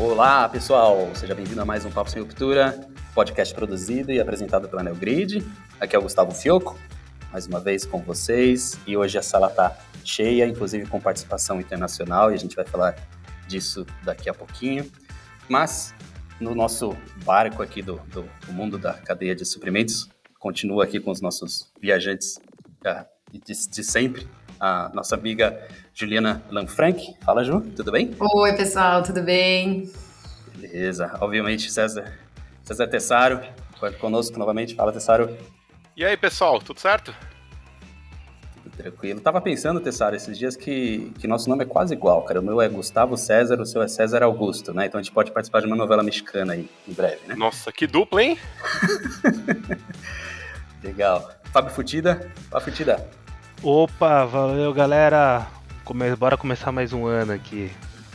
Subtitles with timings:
[0.00, 1.14] Olá, pessoal!
[1.14, 5.46] Seja bem-vindo a mais um Papo Sem Ruptura, podcast produzido e apresentado pela Neogrid.
[5.78, 6.74] Aqui é o Gustavo Fioco,
[7.30, 8.80] mais uma vez com vocês.
[8.86, 12.96] E hoje a sala está cheia, inclusive com participação internacional, e a gente vai falar
[13.46, 14.90] disso daqui a pouquinho.
[15.46, 15.94] Mas
[16.40, 20.08] no nosso barco aqui do, do, do mundo da cadeia de suprimentos,
[20.38, 22.40] continua aqui com os nossos viajantes
[23.30, 24.26] de, de sempre,
[24.60, 27.16] a nossa amiga Juliana Lanfranc.
[27.24, 28.14] Fala, Ju, tudo bem?
[28.20, 29.90] Oi, pessoal, tudo bem?
[30.54, 31.16] Beleza.
[31.20, 32.12] Obviamente, César,
[32.62, 33.40] César Tessaro,
[33.98, 34.74] conosco novamente.
[34.74, 35.34] Fala, Tessaro.
[35.96, 37.14] E aí, pessoal, tudo certo?
[38.62, 39.20] Tudo tranquilo.
[39.20, 42.40] Tava pensando, Tessaro, esses dias que, que nosso nome é quase igual, cara.
[42.40, 44.86] O meu é Gustavo César, o seu é César Augusto, né?
[44.86, 47.34] Então a gente pode participar de uma novela mexicana aí, em breve, né?
[47.34, 48.38] Nossa, que dupla, hein?
[50.84, 51.30] Legal.
[51.52, 52.30] Fábio Futida.
[52.50, 53.19] Fábio Futida.
[53.62, 55.46] Opa, valeu galera.
[55.84, 56.16] Come...
[56.16, 57.70] Bora começar mais um ano aqui.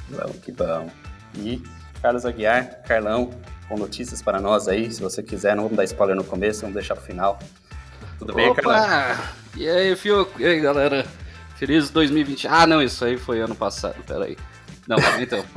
[0.09, 0.89] Vamos que bom.
[1.35, 1.61] E
[2.01, 3.29] Carlos Aguiar, Carlão,
[3.67, 4.91] com notícias para nós aí.
[4.91, 7.37] Se você quiser, não vamos dar spoiler no começo, vamos deixar pro final.
[8.17, 8.59] Tudo bem, Opa!
[8.59, 9.23] Carlão?
[9.55, 10.27] E aí, Fio?
[10.39, 11.05] E aí, galera?
[11.57, 12.47] Feliz 2020.
[12.47, 14.35] Ah, não, isso aí foi ano passado, peraí.
[14.87, 15.45] Não, então.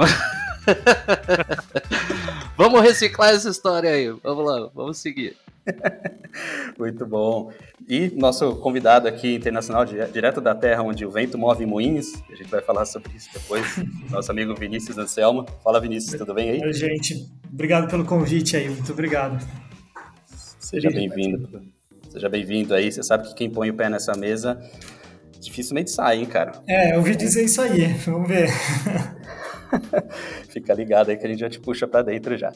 [2.59, 4.11] vamos reciclar essa história aí.
[4.23, 5.35] Vamos lá, vamos seguir.
[6.79, 7.53] Muito bom.
[7.89, 12.51] E nosso convidado aqui internacional, direto da terra onde o vento move moinhos, a gente
[12.51, 13.65] vai falar sobre isso depois,
[14.11, 15.47] nosso amigo Vinícius Anselmo.
[15.63, 16.61] Fala, Vinícius, tudo bem aí?
[16.63, 17.29] Oi, gente.
[17.51, 19.45] Obrigado pelo convite aí, muito obrigado.
[20.59, 21.63] Seja bem-vindo.
[22.11, 22.93] Seja bem-vindo aí.
[22.93, 24.59] Você sabe que quem põe o pé nessa mesa
[25.41, 26.53] dificilmente sai, hein, cara?
[26.69, 28.49] É, eu ouvi dizer isso aí, vamos ver.
[30.51, 32.53] Fica ligado aí que a gente já te puxa para dentro já.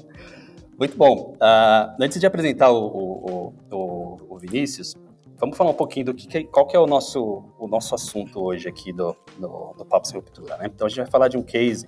[0.78, 1.36] Muito bom.
[1.36, 4.96] Uh, antes de apresentar o, o, o, o, Vinícius,
[5.38, 8.68] vamos falar um pouquinho do que, qual que é o nosso, o nosso assunto hoje
[8.68, 10.56] aqui do, do, do Papo Sem Ruptura.
[10.56, 10.70] Né?
[10.74, 11.86] Então a gente vai falar de um case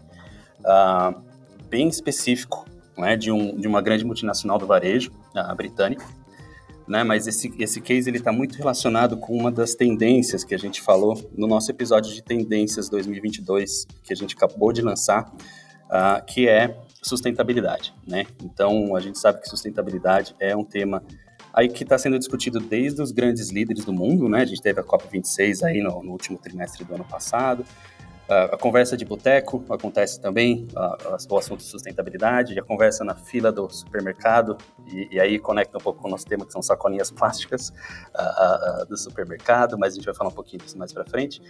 [0.60, 1.20] uh,
[1.68, 2.64] bem específico
[2.96, 3.16] né?
[3.16, 6.04] de, um, de uma grande multinacional do varejo, uh, britânica,
[6.86, 7.02] né?
[7.02, 10.82] Mas esse, esse case ele está muito relacionado com uma das tendências que a gente
[10.82, 15.32] falou no nosso episódio de tendências 2022 que a gente acabou de lançar,
[15.86, 18.26] uh, que é sustentabilidade, né?
[18.42, 21.02] Então, a gente sabe que sustentabilidade é um tema
[21.52, 24.42] aí que está sendo discutido desde os grandes líderes do mundo, né?
[24.42, 27.64] A gente teve a COP26 aí no, no último trimestre do ano passado.
[28.26, 33.52] A conversa de boteco acontece também, uh, o assunto de sustentabilidade, a conversa na fila
[33.52, 34.56] do supermercado,
[34.86, 37.70] e, e, aí conecta um pouco com o nosso tema, que são sacolinhas plásticas
[38.88, 41.42] do supermercado, mas a gente vai falar um pouquinho disso mais para frente.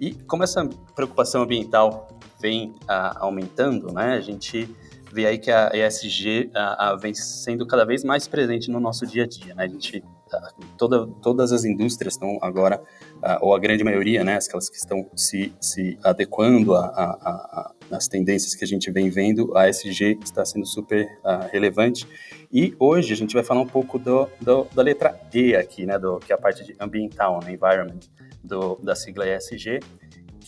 [0.00, 2.08] E como essa preocupação ambiental
[2.40, 2.74] vem
[3.20, 4.14] aumentando, né?
[4.14, 4.68] A gente
[5.16, 9.06] vê aí que a ESG a, a, vem sendo cada vez mais presente no nosso
[9.06, 9.64] dia a dia, né?
[9.64, 10.04] A gente,
[10.76, 12.82] toda, todas as indústrias estão agora,
[13.40, 16.74] ou a grande maioria, né, aquelas que estão se, se adequando
[17.90, 21.08] às tendências que a gente vem vendo, a ESG está sendo super
[21.50, 22.06] relevante.
[22.52, 25.98] E hoje a gente vai falar um pouco do, do, da letra E aqui, né,
[25.98, 28.00] do, que é a parte de ambiental, né, environment,
[28.44, 29.80] do, da sigla ESG,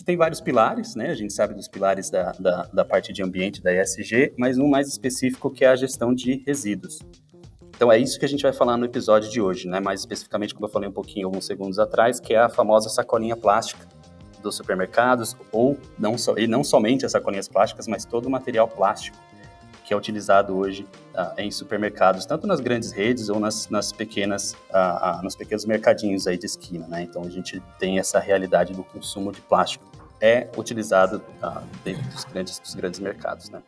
[0.09, 1.11] tem vários pilares, né?
[1.11, 4.67] A gente sabe dos pilares da, da, da, parte de ambiente da ESG, mas um
[4.67, 7.01] mais específico que é a gestão de resíduos.
[7.77, 9.81] Então é isso que a gente vai falar no episódio de hoje, né?
[9.81, 13.37] Mais especificamente, como eu falei um pouquinho alguns segundos atrás, que é a famosa sacolinha
[13.37, 13.87] plástica
[14.43, 18.67] dos supermercados, ou não, so, e não somente as sacolinhas plásticas, mas todo o material
[18.67, 19.19] plástico
[19.85, 24.53] que é utilizado hoje uh, em supermercados, tanto nas grandes redes ou nas, nas pequenas,
[24.71, 27.03] uh, uh, nos pequenos mercadinhos aí de esquina, né?
[27.03, 31.23] Então a gente tem essa realidade do consumo de plástico é utilizado
[31.85, 33.63] dentro dos grandes, dos grandes mercados, né?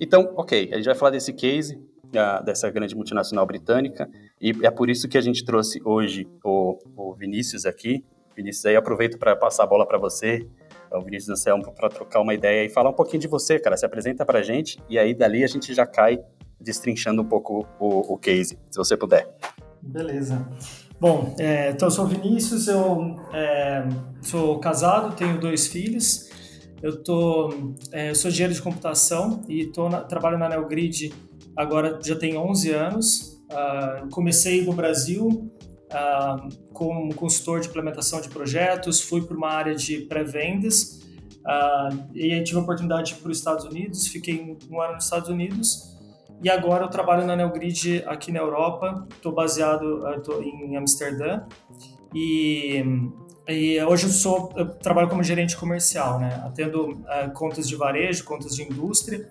[0.00, 1.80] Então, ok, a gente vai falar desse case
[2.44, 4.08] dessa grande multinacional britânica
[4.40, 8.04] e é por isso que a gente trouxe hoje o, o Vinícius aqui.
[8.34, 10.46] Vinícius, aí aproveito para passar a bola para você
[10.90, 13.76] o Vinícius Anselmo para trocar uma ideia e falar um pouquinho de você, cara.
[13.76, 16.18] Se apresenta para a gente e aí dali a gente já cai
[16.60, 19.28] destrinchando um pouco o, o case, se você puder.
[19.82, 20.46] Beleza.
[21.00, 23.86] Bom, é, então eu sou Vinícius, eu é,
[24.20, 26.28] sou casado, tenho dois filhos.
[26.82, 27.54] Eu, tô,
[27.92, 31.12] é, eu sou engenheiro de computação e tô na, trabalho na Neogrid
[31.56, 33.40] agora já tem 11 anos.
[33.50, 39.74] Uh, comecei no Brasil uh, como consultor de implementação de projetos, fui para uma área
[39.74, 41.00] de pré-vendas
[41.38, 45.28] uh, e aí tive a oportunidade para os Estados Unidos, fiquei um ano nos Estados
[45.28, 45.97] Unidos
[46.42, 51.42] e agora eu trabalho na Neogrid aqui na Europa, estou baseado uh, tô em Amsterdã.
[52.14, 52.84] E,
[53.48, 58.24] e, hoje eu sou eu trabalho como gerente comercial, né, atendo uh, contas de varejo,
[58.24, 59.28] contas de indústria,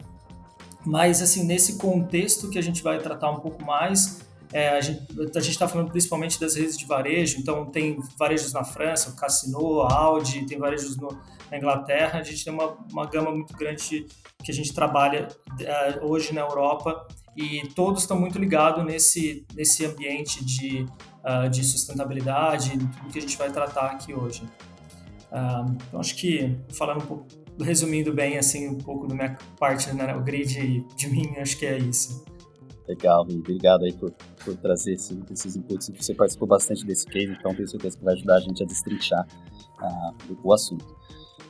[0.86, 5.50] mas assim nesse contexto que a gente vai tratar um pouco mais é, a gente
[5.50, 9.94] está falando principalmente das redes de varejo, então tem varejos na França, o Cassino, a
[9.94, 11.10] Audi, tem varejos no,
[11.52, 14.06] na Inglaterra, a gente tem uma, uma gama muito grande
[14.44, 15.28] que a gente trabalha
[15.60, 20.86] é, hoje na Europa e todos estão muito ligados nesse, nesse ambiente de,
[21.24, 24.44] uh, de sustentabilidade, tudo que a gente vai tratar aqui hoje.
[25.32, 27.28] Uh, então, acho que, falando um pouco,
[27.62, 31.66] resumindo bem, assim, um pouco da minha parte, né, o grid de mim, acho que
[31.66, 32.26] é isso.
[32.88, 34.12] Legal, obrigado aí por,
[34.44, 35.92] por trazer esse, esses inputs.
[35.96, 39.28] Você participou bastante desse case, então tenho certeza que vai ajudar a gente a destrinchar
[39.82, 40.86] uh, o assunto.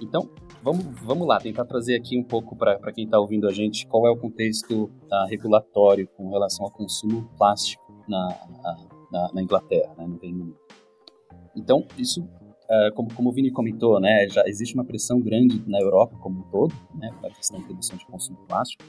[0.02, 0.30] Então,
[0.64, 4.08] vamos, vamos lá, tentar trazer aqui um pouco para quem está ouvindo a gente qual
[4.08, 8.28] é o contexto uh, regulatório com relação ao consumo plástico na,
[9.12, 10.58] na, na Inglaterra, né, no Reino Unido.
[11.56, 12.28] Então, isso,
[12.70, 16.40] uh, como, como o Vini comentou, né, já existe uma pressão grande na Europa como
[16.40, 18.84] um todo, né, para a questão de redução de consumo plástico.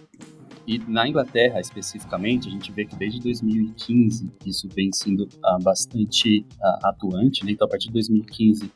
[0.67, 6.41] E na Inglaterra, especificamente, a gente vê que desde 2015 isso vem sendo uh, bastante
[6.41, 7.45] uh, atuante.
[7.45, 7.53] Né?
[7.53, 8.71] Então, a partir de 2015,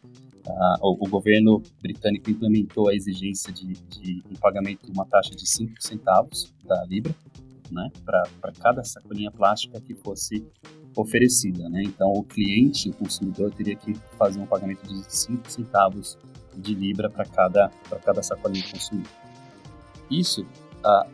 [0.45, 5.31] Uh, o, o, governo britânico implementou a exigência de, de um pagamento de uma taxa
[5.37, 7.15] de 5 centavos da Libra,
[7.73, 10.45] né, para cada sacolinha plástica que fosse
[10.97, 11.69] oferecida.
[11.69, 11.83] Né?
[11.85, 16.19] Então, o cliente, o consumidor, teria que fazer um pagamento de 5 centavos
[16.55, 17.71] de Libra para cada,
[18.05, 19.09] cada sacolinha consumida.
[20.11, 21.09] Isso, uh,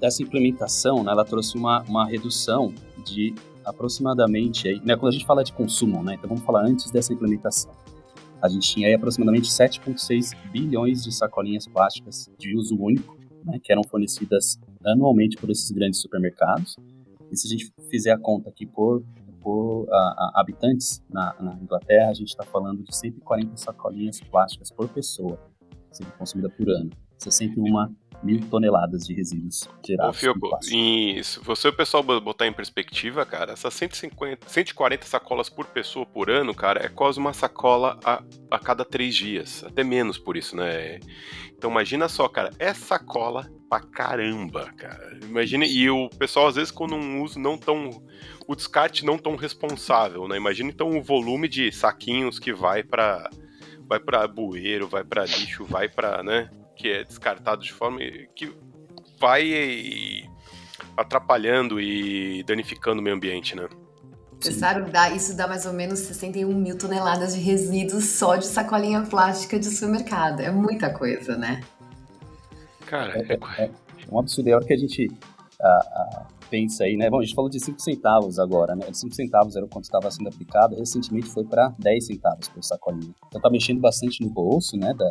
[0.00, 2.74] essa implementação, né, ela trouxe uma, uma redução
[3.04, 3.34] de
[3.64, 7.14] aproximadamente, aí, né, quando a gente fala de consumo, né, então vamos falar antes dessa
[7.14, 7.72] implementação
[8.44, 13.72] a gente tinha aí aproximadamente 7,6 bilhões de sacolinhas plásticas de uso único, né, que
[13.72, 16.76] eram fornecidas anualmente por esses grandes supermercados.
[17.30, 19.02] E se a gente fizer a conta aqui por,
[19.40, 19.86] por
[20.34, 25.38] habitantes na, na, Inglaterra, a gente está falando de 140 sacolinhas plásticas por pessoa
[25.90, 26.90] sendo consumida por ano.
[27.18, 27.94] 61
[28.24, 30.16] mil toneladas de resíduos gerados.
[30.16, 35.48] Ô, Fioco, e se você o pessoal botar em perspectiva, cara, essas 150, 140 sacolas
[35.48, 39.62] por pessoa por ano, cara, é quase uma sacola a, a cada três dias.
[39.64, 41.00] Até menos por isso, né?
[41.56, 45.18] Então imagina só, cara, é sacola pra caramba, cara.
[45.22, 48.02] Imagina, e o pessoal às vezes quando um uso não tão.
[48.46, 50.36] O descarte não tão responsável, né?
[50.36, 53.30] Imagina então o volume de saquinhos que vai para
[53.86, 56.50] vai para bueiro, vai para lixo, vai para, né?
[56.76, 58.00] Que é descartado de forma
[58.34, 58.54] que
[59.18, 60.24] vai
[60.96, 63.68] atrapalhando e danificando o meio ambiente, né?
[64.40, 68.46] Você sabe, dá, isso dá mais ou menos 61 mil toneladas de resíduos só de
[68.46, 70.40] sacolinha plástica de supermercado.
[70.40, 71.62] É muita coisa, né?
[72.86, 73.70] Cara, é, é, é
[74.10, 74.50] um absurdo.
[74.50, 75.10] É a hora que a gente
[76.54, 77.10] pensa aí, né?
[77.10, 78.86] Bom, a gente falou de 5 centavos agora, né?
[78.92, 83.12] 5 centavos era o quanto estava sendo aplicado, recentemente foi para 10 centavos por sacolinha.
[83.26, 85.10] Então tá mexendo bastante no bolso, né, da,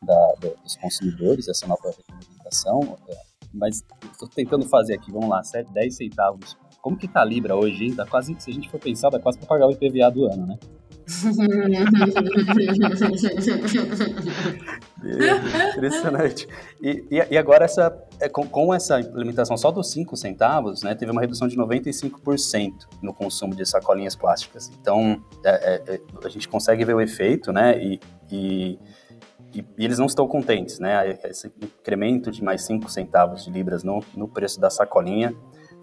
[0.00, 2.96] da, dos consumidores, essa nova regulamentação.
[3.08, 3.16] É,
[3.52, 5.42] mas estou tentando fazer aqui, vamos lá,
[5.72, 6.56] 10 centavos.
[6.80, 7.92] Como que tá Libra hoje?
[7.92, 10.46] Dá quase, se a gente for pensar, dá quase para pagar o IPVA do ano,
[10.46, 10.56] né?
[15.76, 16.48] Impressionante.
[16.82, 21.12] E, e, agora, essa, é, com, com, essa implementação só dos 5 centavos, né, teve
[21.12, 22.72] uma redução de 95%
[23.02, 24.70] no consumo de sacolinhas plásticas.
[24.80, 28.00] Então, é, é, é, a gente consegue ver o efeito, né, e,
[28.32, 28.78] e,
[29.54, 34.02] e eles não estão contentes, né, esse incremento de mais 5 centavos de libras no,
[34.16, 35.34] no preço da sacolinha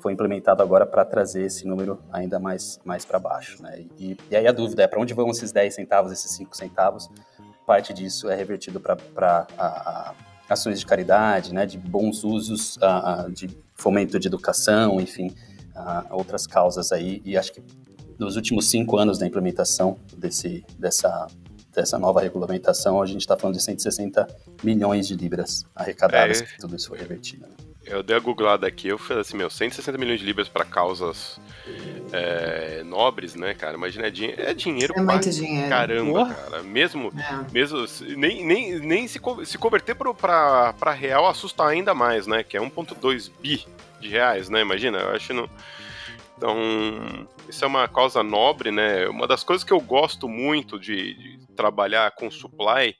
[0.01, 3.61] foi implementado agora para trazer esse número ainda mais, mais para baixo.
[3.61, 3.85] Né?
[3.97, 7.09] E, e, aí a dúvida é para onde vão esses 10 centavos, esses 5 centavos?
[7.65, 9.47] Parte disso é revertido para
[10.49, 11.65] ações de caridade, né?
[11.65, 15.33] de bons usos, a, a, de fomento de educação, enfim,
[15.75, 17.21] a, outras causas aí.
[17.23, 17.63] E acho que
[18.17, 21.27] nos últimos cinco anos da implementação desse, dessa,
[21.73, 24.27] dessa nova regulamentação, a gente está falando de 160
[24.63, 27.47] milhões de libras arrecadadas, é, que tudo isso foi revertido.
[27.47, 27.70] Né?
[27.83, 31.39] Eu dei a googlada aqui, eu falei assim, meu, 160 milhões de libras para causas
[32.11, 33.75] é, nobres, né, cara?
[33.75, 35.69] Imagina, é, dinhe é dinheiro é muito dinheiro.
[35.69, 36.33] caramba, Porra.
[36.35, 36.63] cara.
[36.63, 37.51] Mesmo, é.
[37.51, 37.85] mesmo
[38.17, 42.43] nem, nem, nem se, se converter para pra real assusta ainda mais, né?
[42.43, 43.65] Que é 1,2 bi
[43.99, 44.61] de reais, né?
[44.61, 45.49] Imagina, eu acho não...
[46.41, 49.07] Então, isso é uma causa nobre, né?
[49.07, 52.95] Uma das coisas que eu gosto muito de, de trabalhar com supply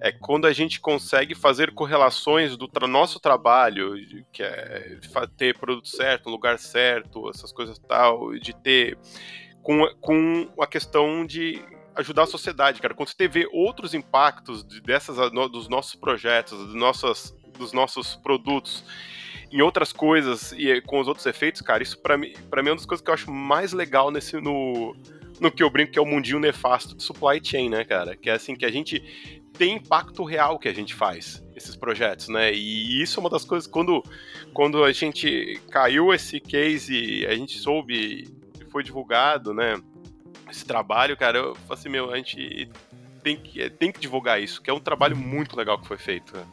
[0.00, 3.92] é quando a gente consegue fazer correlações do tra nosso trabalho,
[4.32, 4.98] que é
[5.36, 8.96] ter produto certo, lugar certo, essas coisas tal, de ter
[9.62, 11.62] com, com a questão de
[11.94, 12.94] ajudar a sociedade, cara.
[12.94, 18.82] Quando você vê outros impactos dessas dos nossos projetos, dos nossos, dos nossos produtos
[19.52, 22.72] em outras coisas e com os outros efeitos, cara, isso para mim, para mim é
[22.72, 24.96] uma das coisas que eu acho mais legal nesse no
[25.40, 28.16] no que eu brinco que é o mundinho nefasto de supply chain, né, cara?
[28.16, 29.02] Que é assim que a gente
[29.52, 32.52] tem impacto real que a gente faz, esses projetos, né?
[32.52, 34.02] E isso é uma das coisas, quando,
[34.54, 38.24] quando a gente caiu esse case, a gente soube
[38.72, 39.80] foi divulgado, né?
[40.50, 42.68] Esse trabalho, cara, eu falei assim, meu, a gente
[43.22, 46.34] tem que, tem que divulgar isso, que é um trabalho muito legal que foi feito.
[46.34, 46.44] Né?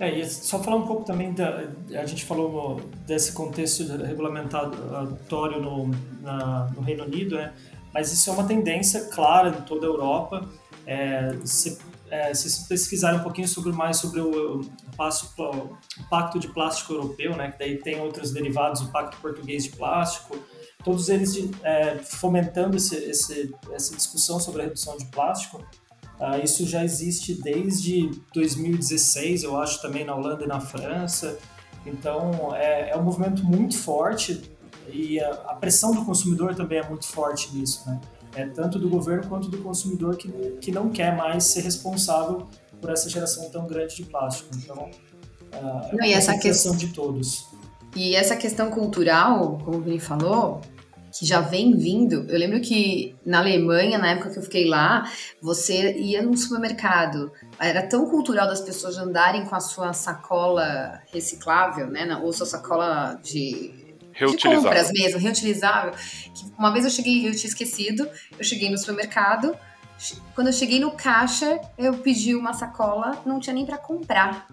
[0.00, 1.68] É, e só falar um pouco também da.
[1.90, 5.90] A gente falou desse contexto regulamentatório no,
[6.22, 7.52] na, no Reino Unido, né?
[7.92, 10.48] mas isso é uma tendência clara em toda a Europa.
[10.86, 11.78] É, se,
[12.10, 17.36] é, se pesquisarem um pouquinho sobre mais sobre o, o, o, Pacto de Plástico Europeu,
[17.36, 17.50] né?
[17.52, 20.34] que daí tem outros derivados, o Pacto Português de Plástico,
[20.82, 25.62] todos eles é, fomentando esse, esse, essa discussão sobre a redução de plástico.
[26.20, 31.38] Uh, isso já existe desde 2016, eu acho, também na Holanda e na França.
[31.86, 34.42] Então, é, é um movimento muito forte
[34.92, 37.98] e a, a, pressão do consumidor também é muito forte nisso, né?
[38.34, 40.28] É tanto do governo quanto do consumidor que,
[40.60, 42.46] que não quer mais ser responsável
[42.80, 44.50] por essa geração tão grande de plástico.
[44.56, 44.90] Então,
[45.54, 47.48] uh, é uma essa questão de todos.
[47.96, 50.60] E essa questão cultural, como o Vini falou,
[51.12, 52.26] que já vem vindo.
[52.28, 57.32] Eu lembro que na Alemanha, na época que eu fiquei lá, você ia num supermercado.
[57.58, 62.16] Era tão cultural das pessoas andarem com a sua sacola reciclável, né?
[62.22, 65.92] Ou sua sacola de de compras mesmo, reutilizável.
[65.92, 68.06] Que uma vez eu cheguei, eu tinha esquecido,
[68.38, 69.56] eu cheguei no supermercado,
[70.34, 74.46] quando eu cheguei no caixa, eu pedi uma sacola, não tinha nem para comprar.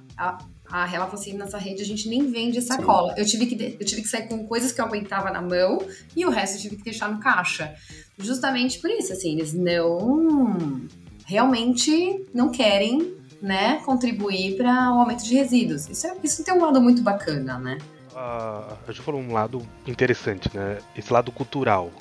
[0.69, 3.13] A, a ela falou assim: nessa rede a gente nem vende sacola.
[3.17, 5.79] Eu tive, que, eu tive que sair com coisas que eu aguentava na mão
[6.15, 7.75] e o resto eu tive que deixar no caixa.
[8.17, 10.81] Justamente por isso, assim, eles não.
[11.25, 15.87] realmente não querem, né, contribuir para o aumento de resíduos.
[15.87, 17.77] Isso, é, isso tem um lado muito bacana, né?
[18.11, 20.79] Uh, a gente falou um lado interessante, né?
[20.95, 21.91] Esse lado cultural.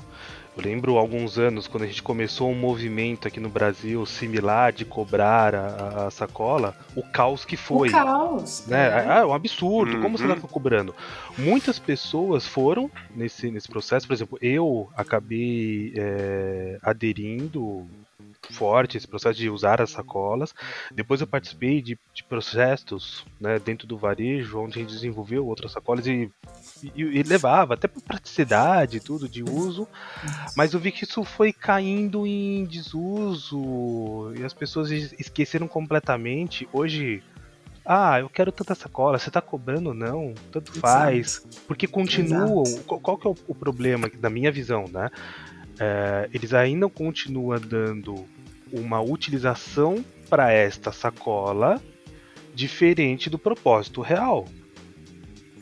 [0.56, 4.86] Eu lembro alguns anos quando a gente começou um movimento aqui no Brasil similar de
[4.86, 7.88] cobrar a, a sacola, o caos que foi.
[7.88, 8.66] O caos.
[8.66, 9.04] Né?
[9.04, 9.96] É, é um absurdo.
[9.96, 10.02] Uhum.
[10.02, 10.94] Como você está cobrando?
[11.36, 14.06] Muitas pessoas foram nesse, nesse processo.
[14.06, 17.86] Por exemplo, eu acabei é, aderindo
[18.52, 20.54] forte esse processo de usar as sacolas.
[20.92, 25.72] Depois eu participei de, de processos né, dentro do varejo, onde a gente desenvolveu outras
[25.72, 26.30] sacolas e,
[26.82, 29.88] e, e levava até por praticidade tudo de uso,
[30.56, 36.68] mas eu vi que isso foi caindo em desuso e as pessoas esqueceram completamente.
[36.72, 37.22] Hoje
[37.88, 41.38] ah, eu quero tanta sacola, você tá cobrando não, tanto faz.
[41.38, 41.62] Exato.
[41.68, 42.64] Porque continuam.
[42.84, 45.08] Qual, qual, que é o, o problema, da minha visão, né?
[45.78, 48.26] É, eles ainda continuam dando
[48.72, 51.80] uma utilização para esta sacola
[52.54, 54.46] diferente do propósito real.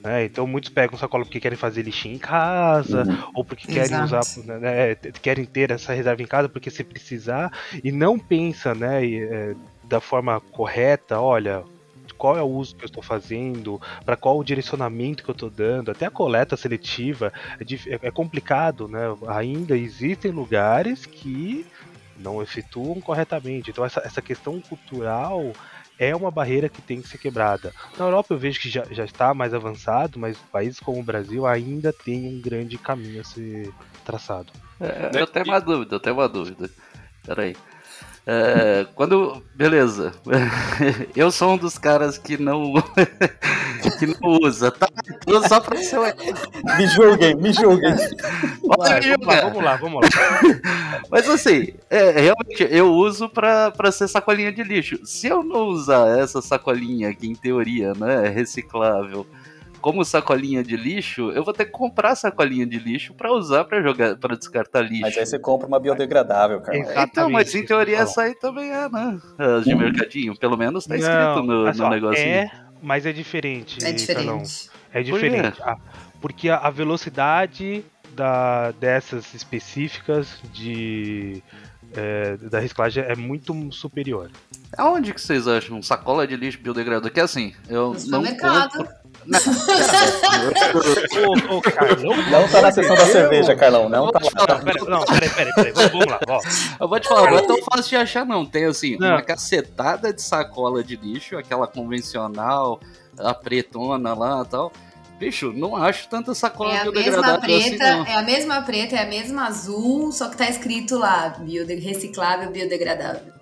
[0.04, 3.30] É, então muitos pegam sacola porque querem fazer lixinho em casa, uhum.
[3.34, 4.40] ou porque querem Exato.
[4.40, 7.50] usar, né, né, querem ter essa reserva em casa porque se precisar,
[7.82, 11.64] e não pensa né, é, da forma correta, olha,
[12.18, 15.50] qual é o uso que eu estou fazendo, para qual o direcionamento que eu estou
[15.50, 19.00] dando, até a coleta seletiva é, é, é complicado, né?
[19.28, 21.66] Ainda existem lugares que
[22.24, 23.70] não efetuam corretamente.
[23.70, 25.52] Então essa, essa questão cultural
[25.98, 27.72] é uma barreira que tem que ser quebrada.
[27.96, 31.46] Na Europa eu vejo que já, já está mais avançado, mas países como o Brasil
[31.46, 33.72] ainda tem um grande caminho a ser
[34.04, 34.52] traçado.
[34.80, 36.68] É, eu tenho uma dúvida, eu tenho uma dúvida.
[37.24, 37.54] Peraí.
[38.26, 39.42] É, quando.
[39.54, 40.12] Beleza.
[41.14, 42.72] Eu sou um dos caras que não.
[43.98, 44.88] que não usa, tá?
[45.46, 45.98] Só pra ser.
[46.78, 47.94] Me julguem, me julguem.
[48.78, 51.02] Vai, vamos, lá, vamos lá, vamos lá.
[51.10, 54.98] Mas assim, é, realmente, eu uso pra, pra ser sacolinha de lixo.
[55.04, 59.26] Se eu não usar essa sacolinha, que em teoria né, é reciclável
[59.84, 63.82] como sacolinha de lixo, eu vou ter que comprar sacolinha de lixo para usar para
[63.82, 65.02] jogar, para descartar lixo.
[65.02, 66.78] Mas aí você compra uma biodegradável, cara.
[66.78, 67.10] Exatamente.
[67.10, 69.20] Então, mas em teoria essa aí também é, né?
[69.36, 69.78] As de hum.
[69.78, 72.26] mercadinho, pelo menos tá escrito Não, no, no negocinho.
[72.26, 72.50] É,
[72.80, 73.84] mas é diferente.
[73.84, 74.70] É diferente.
[74.90, 75.60] É diferente.
[75.60, 75.78] Por
[76.18, 81.42] porque a, a velocidade da, dessas específicas de
[81.94, 84.30] é, da reciclagem é muito superior.
[84.78, 87.10] Aonde que vocês acham sacola de lixo biodegradável?
[87.10, 88.88] Que é assim, eu no não compro,
[89.26, 89.38] não,
[91.28, 93.88] ô, ô, Carlão, não tá na sessão da cerveja, Carlão.
[93.88, 94.58] Não tá lá.
[94.60, 95.72] Pera, não, peraí, peraí, peraí.
[95.72, 96.20] Vamos lá.
[96.28, 96.40] Ó.
[96.80, 98.44] Eu vou te falar, não é tão fácil de achar, não.
[98.44, 99.08] Tem assim, não.
[99.08, 102.80] uma cacetada de sacola de lixo, aquela convencional,
[103.18, 104.72] a pretona lá e tal.
[105.18, 109.02] Bicho, não acho tanta sacola é a mesma preta, assim, É a mesma preta, é
[109.02, 113.32] a mesma azul, só que tá escrito lá, biode reciclável, biodegradável.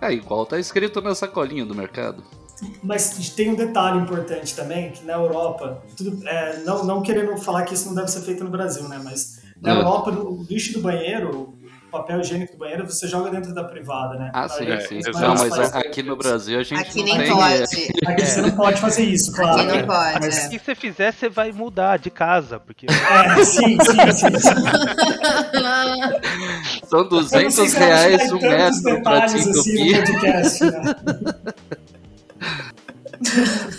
[0.00, 2.22] É, igual tá escrito na sacolinha do mercado.
[2.82, 7.62] Mas tem um detalhe importante também, que na Europa, tudo, é, não, não querendo falar
[7.64, 9.00] que isso não deve ser feito no Brasil, né?
[9.02, 9.76] Mas na é.
[9.76, 11.54] Europa, o lixo do banheiro,
[11.90, 14.30] papel higiênico do banheiro, você joga dentro da privada, né?
[14.34, 14.98] Ah, sim, é, sim.
[15.14, 17.32] Não, mas aqui no Brasil a gente Aqui não nem tem...
[17.32, 17.62] pode.
[18.06, 19.60] Aqui você não pode fazer isso, claro.
[19.60, 20.20] Aqui não pode.
[20.20, 20.48] Mas- é.
[20.48, 24.38] Se você fizer, você vai mudar de casa, porque É, sim, sim, sim.
[24.38, 24.54] sim.
[26.88, 29.74] São Eu não 200 sei se ela vai reais um metro pra te detalhes assim
[29.74, 30.20] no entupir.
[30.20, 30.94] podcast, né?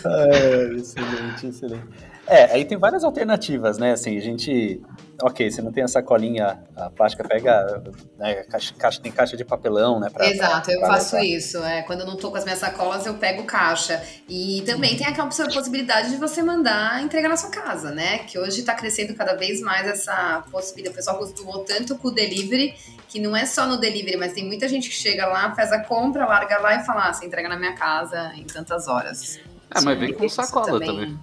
[0.06, 2.13] É, excelente, excelente.
[2.26, 3.92] É, aí tem várias alternativas, né?
[3.92, 4.82] Assim, a gente.
[5.22, 7.84] Ok, você não tem a sacolinha, a plástica pega.
[8.18, 10.10] Né, caixa, caixa- tem caixa de papelão, né?
[10.10, 11.28] pra- Exato, eu pra faço levar.
[11.28, 11.58] isso.
[11.64, 14.02] É, quando eu não tô com as minhas sacolas, eu pego caixa.
[14.28, 18.20] E também tem aquela possi- possibilidade de você mandar entregar na sua casa, né?
[18.20, 20.94] Que hoje tá crescendo cada vez mais essa possibilidade.
[20.94, 22.74] O pessoal acostumou tanto com o delivery,
[23.10, 25.80] que não é só no delivery, mas tem muita gente que chega lá, faz a
[25.84, 29.40] compra, larga lá e fala: ah, você entrega na minha casa em tantas horas.
[29.70, 31.20] Ah, mas vem com sacola também.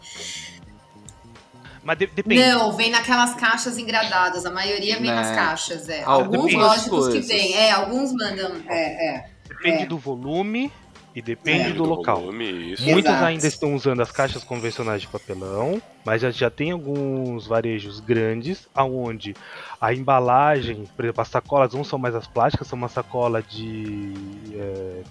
[1.82, 2.44] Mas de- depende.
[2.46, 4.44] Não, vem naquelas caixas engradadas.
[4.44, 5.34] A maioria vem nas Né.
[5.34, 6.02] caixas, é.
[6.04, 7.54] Alguns lógicos que vem.
[7.54, 8.52] É, alguns mandam.
[8.68, 9.26] É, é.
[9.48, 9.86] Depende É.
[9.86, 10.70] do volume
[11.14, 11.72] e depende É.
[11.72, 12.20] do local.
[12.20, 12.76] volume.
[12.80, 13.24] Muitos Exato.
[13.24, 18.68] ainda estão usando as caixas convencionais de papelão, mas já, já tem alguns varejos grandes
[18.74, 19.34] aonde
[19.80, 24.12] a embalagem, por exemplo, as sacolas não são mais as plásticas, são uma sacola de
[24.54, 25.02] é,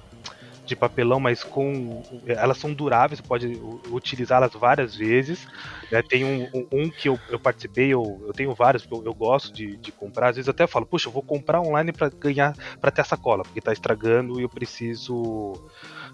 [0.69, 3.59] de papelão, mas com elas são duráveis, pode
[3.91, 5.45] utilizá-las várias vezes.
[5.91, 6.01] né?
[6.03, 9.53] Tem um, um- que eu, eu participei, eu, eu tenho vários, porque eu, eu gosto
[9.53, 10.29] de, de comprar.
[10.29, 13.43] Às vezes até falo, puxa, eu vou comprar online para ganhar, para ter a sacola,
[13.43, 15.53] porque tá estragando e eu preciso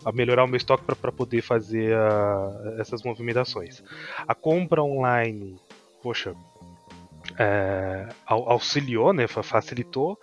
[0.03, 3.81] a melhorar o meu estoque para poder fazer a- essas movimentações.
[4.27, 5.59] A compra online,
[6.01, 6.33] poxa,
[7.37, 10.17] é, au- auxiliou, né, fa- facilitou,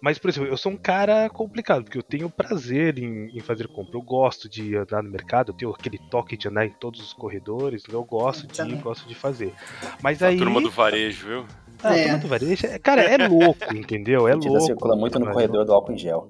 [0.00, 3.68] mas, por exemplo, eu sou um cara complicado, porque eu tenho prazer em, em fazer
[3.68, 7.00] compra, eu gosto de andar no mercado, eu tenho aquele toque de andar em todos
[7.00, 8.80] os corredores, eu gosto de, Também.
[8.80, 9.52] gosto de fazer.
[10.02, 10.36] Mas A aí...
[10.38, 11.46] turma do varejo, viu?
[11.82, 12.02] Ah, É.
[12.04, 14.28] turma do varejo, é- cara, é louco, entendeu?
[14.28, 14.72] É A gente ainda louco.
[14.74, 16.28] circula muito no corredor do álcool em gel.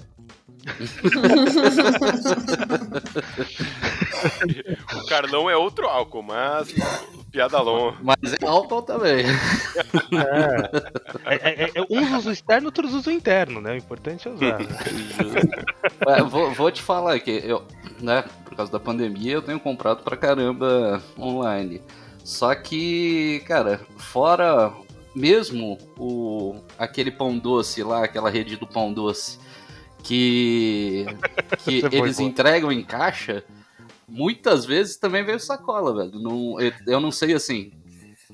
[5.02, 6.68] O Carlão é outro álcool, mas
[7.34, 7.96] piada longa.
[8.00, 9.24] Mas é álcool também.
[11.26, 13.72] É, é, é, é, uns usam externo, outros usam interno, né?
[13.72, 14.60] O importante é usar.
[14.60, 14.66] né?
[16.06, 17.62] É, vou, vou te falar que eu,
[18.00, 21.80] né, por causa da pandemia, eu tenho comprado pra caramba online.
[22.22, 24.72] Só que, cara, fora
[25.14, 29.38] mesmo o aquele pão doce lá, aquela rede do pão doce
[30.02, 31.06] que
[31.64, 33.44] que eles entregam em caixa,
[34.08, 36.18] muitas vezes também veio sacola, velho.
[36.20, 37.72] Não, eu, não sei assim.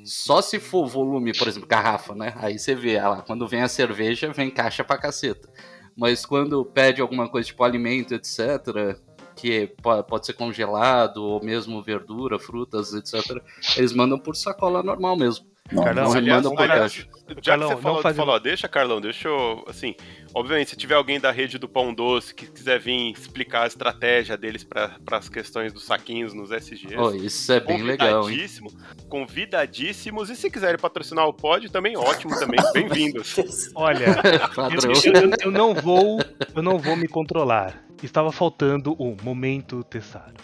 [0.05, 2.33] Só se for volume, por exemplo, garrafa, né?
[2.37, 5.49] Aí você vê, ah lá, quando vem a cerveja, vem caixa pra caceta.
[5.97, 8.97] Mas quando pede alguma coisa tipo alimento, etc.,
[9.37, 13.43] que po- pode ser congelado, ou mesmo verdura, frutas, etc.,
[13.77, 15.47] eles mandam por sacola normal mesmo.
[15.71, 16.93] Não, Carlão, Não aliás, mandam por aliás.
[16.93, 19.95] Já que Carlão, você não falou, fazendo- falou, ó, deixa, Carlão, deixa eu, assim,
[20.35, 24.37] obviamente, se tiver alguém da rede do Pão Doce que quiser vir explicar a estratégia
[24.37, 28.15] deles para as questões dos saquinhos nos SGs, Oh, isso é bem legal, hein?
[28.23, 28.73] convidadíssimo,
[29.09, 33.37] convidadíssimos, e se quiserem patrocinar o pod, também ótimo também, bem-vindos.
[33.77, 34.07] Olha,
[35.15, 36.19] eu- eu não vou,
[36.55, 37.81] eu não vou me controlar.
[38.03, 40.35] Estava faltando o momento Tessaro.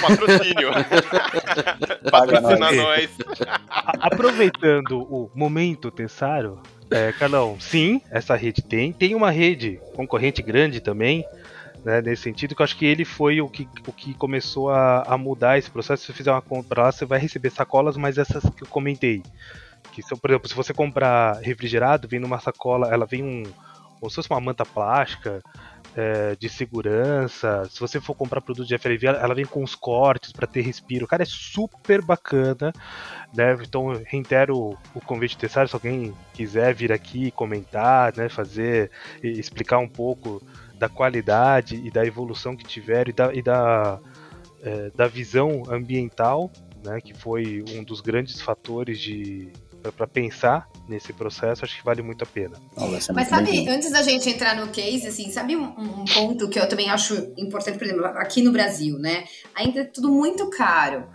[0.00, 0.70] Patrocínio.
[2.10, 3.10] Patrocina nós.
[4.00, 8.92] aproveitando o momento Tessaro, é, Carlão, sim, essa rede tem.
[8.92, 11.24] Tem uma rede concorrente grande também,
[11.84, 15.02] né, nesse sentido, que eu acho que ele foi o que, o que começou a,
[15.02, 16.02] a mudar esse processo.
[16.02, 19.22] Se você fizer uma compra lá, você vai receber sacolas, mas essas que eu comentei.
[19.92, 23.42] Que são, por exemplo, se você comprar refrigerado, vem numa sacola, ela vem um.
[23.98, 25.42] como se fosse uma manta plástica.
[25.96, 30.30] É, de segurança, se você for comprar produto de FLV, ela vem com os cortes
[30.30, 31.06] para ter respiro.
[31.06, 32.72] Cara, é super bacana
[33.34, 33.56] né?
[33.62, 38.28] Então reitero o, convite Tessário, se alguém quiser vir aqui comentar, né?
[38.28, 38.90] Fazer
[39.22, 40.42] explicar um pouco
[40.78, 44.00] da qualidade e da evolução que tiveram e da, e da,
[44.62, 46.50] é, da visão ambiental,
[46.84, 47.00] né?
[47.00, 49.52] Que foi um dos grandes fatores de
[49.92, 52.56] para pensar nesse processo, acho que vale muito a pena.
[53.14, 56.68] Mas sabe, antes da gente entrar no case, assim, sabe um, um ponto que eu
[56.68, 59.24] também acho importante, por exemplo, aqui no Brasil, né?
[59.54, 61.06] Ainda é tudo muito caro.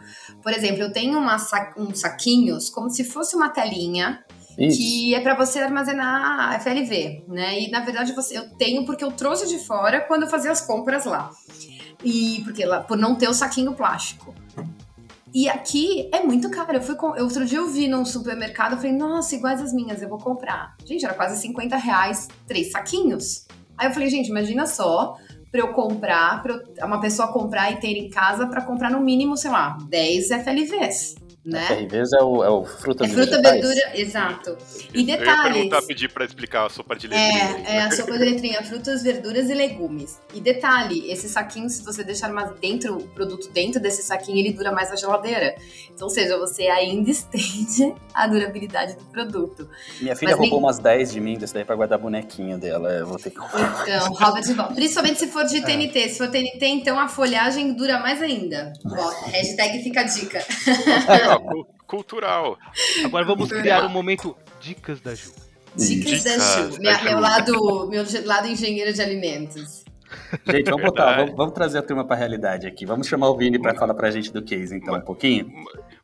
[0.44, 4.24] Por exemplo, eu tenho uma sa- uns saquinhos como se fosse uma telinha
[4.58, 4.78] Isso.
[4.78, 7.60] que é para você armazenar FLV, né?
[7.62, 10.62] E na verdade você, eu tenho porque eu trouxe de fora quando eu fazia as
[10.62, 11.30] compras lá.
[12.04, 14.34] E porque lá, por não ter o saquinho plástico.
[15.34, 16.74] E aqui é muito caro.
[16.74, 20.02] Eu fui com, outro dia eu vi num supermercado, eu falei, nossa, iguais as minhas,
[20.02, 20.76] eu vou comprar.
[20.86, 23.46] Gente, era quase 50 reais, três saquinhos.
[23.78, 25.16] Aí eu falei, gente, imagina só
[25.50, 29.00] pra eu comprar, pra eu- uma pessoa comprar e ter em casa pra comprar no
[29.02, 31.16] mínimo, sei lá, 10 FLVs.
[31.44, 31.66] Né?
[31.66, 34.58] FRVs é o, é o fruta, é fruta, verdura, exato.
[34.94, 35.58] E detalhes.
[35.58, 37.66] Eu ia pedir para explicar a sopa de letrinha.
[37.68, 40.20] É, é a sopa de letrinha, frutas, verduras e legumes.
[40.34, 44.54] E detalhe, esse saquinho, se você deixar mais dentro, o produto dentro desse saquinho, ele
[44.54, 45.56] dura mais na geladeira.
[45.92, 49.68] Então, ou seja, você ainda estende a durabilidade do produto.
[50.00, 50.68] Minha filha Mas roubou nem...
[50.68, 52.90] umas 10 de mim desse daí para guardar a bonequinha dela.
[52.92, 53.40] Eu vou ter que.
[53.40, 54.76] Então, rouba de volta.
[54.76, 56.00] Principalmente se for de TNT.
[56.00, 56.08] É.
[56.08, 58.74] Se for TNT, então a folhagem dura mais ainda.
[58.86, 60.46] Ó, hashtag fica a dica.
[61.88, 62.58] cultural.
[63.04, 65.32] Agora vamos criar um momento Dicas da Ju.
[65.76, 66.80] Dicas, Dicas da Ju.
[66.80, 69.84] Minha, meu, lado, meu lado engenheiro de alimentos.
[70.50, 72.86] Gente, vamos botar, vamos, vamos, trazer a turma para a realidade aqui.
[72.86, 75.52] Vamos chamar o Vini para falar para a gente do case, então, um pouquinho.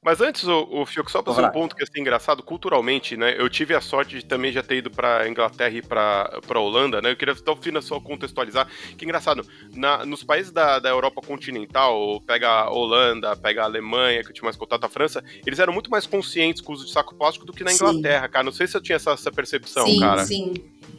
[0.03, 3.35] Mas antes, o, o Fioco, só para um ponto que é assim, engraçado, culturalmente, né?
[3.37, 7.11] Eu tive a sorte de também já ter ido para Inglaterra e para Holanda, né?
[7.11, 8.67] Eu queria só, só contextualizar.
[8.97, 14.23] Que engraçado, na, nos países da, da Europa continental, pega a Holanda, pega a Alemanha,
[14.23, 16.85] que eu tinha mais contato a França, eles eram muito mais conscientes com o uso
[16.85, 18.31] de saco plástico do que na Inglaterra, sim.
[18.31, 18.43] cara.
[18.43, 20.23] Não sei se eu tinha essa, essa percepção, sim, cara.
[20.23, 20.96] Sim, sim.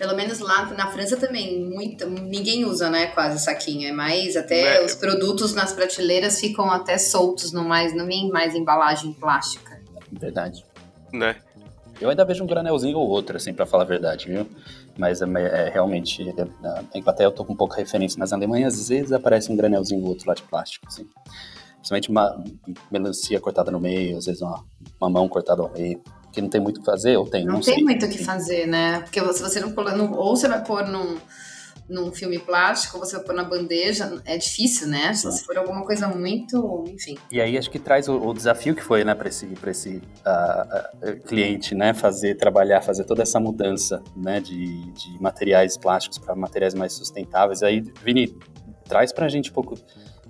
[0.00, 3.86] Pelo menos lá na França também, muito, ninguém usa, né, quase saquinho.
[3.86, 8.30] É mais, até é, os produtos nas prateleiras ficam até soltos, não mais, não vem
[8.30, 9.78] mais embalagem plástica.
[10.10, 10.64] Verdade.
[11.12, 11.36] Né?
[12.00, 14.46] Eu ainda vejo um granelzinho ou outro, assim, para falar a verdade, viu?
[14.96, 18.68] Mas é, é realmente, é, até eu tô com um pouco referência, mas na Alemanha
[18.68, 21.06] às vezes aparece um granelzinho ou outro lá de plástico, assim.
[21.74, 22.42] Principalmente uma
[22.90, 24.64] melancia cortada no meio, às vezes uma
[24.98, 26.00] mamão cortada ao meio
[26.32, 27.44] que não tem muito o que fazer, ou tem?
[27.44, 27.84] Não, não tem sei.
[27.84, 29.00] muito o que fazer, né?
[29.00, 31.18] Porque se você não pôr, ou você vai pôr num,
[31.88, 35.12] num filme plástico, ou você vai pôr na bandeja, é difícil, né?
[35.12, 37.18] Se você for alguma coisa muito, enfim.
[37.30, 39.96] E aí acho que traz o, o desafio que foi, né, para esse, pra esse
[40.24, 46.18] uh, uh, cliente, né, fazer, trabalhar, fazer toda essa mudança, né, de, de materiais plásticos
[46.18, 47.62] para materiais mais sustentáveis.
[47.62, 48.36] Aí, Vini,
[48.88, 49.76] traz para a gente um pouco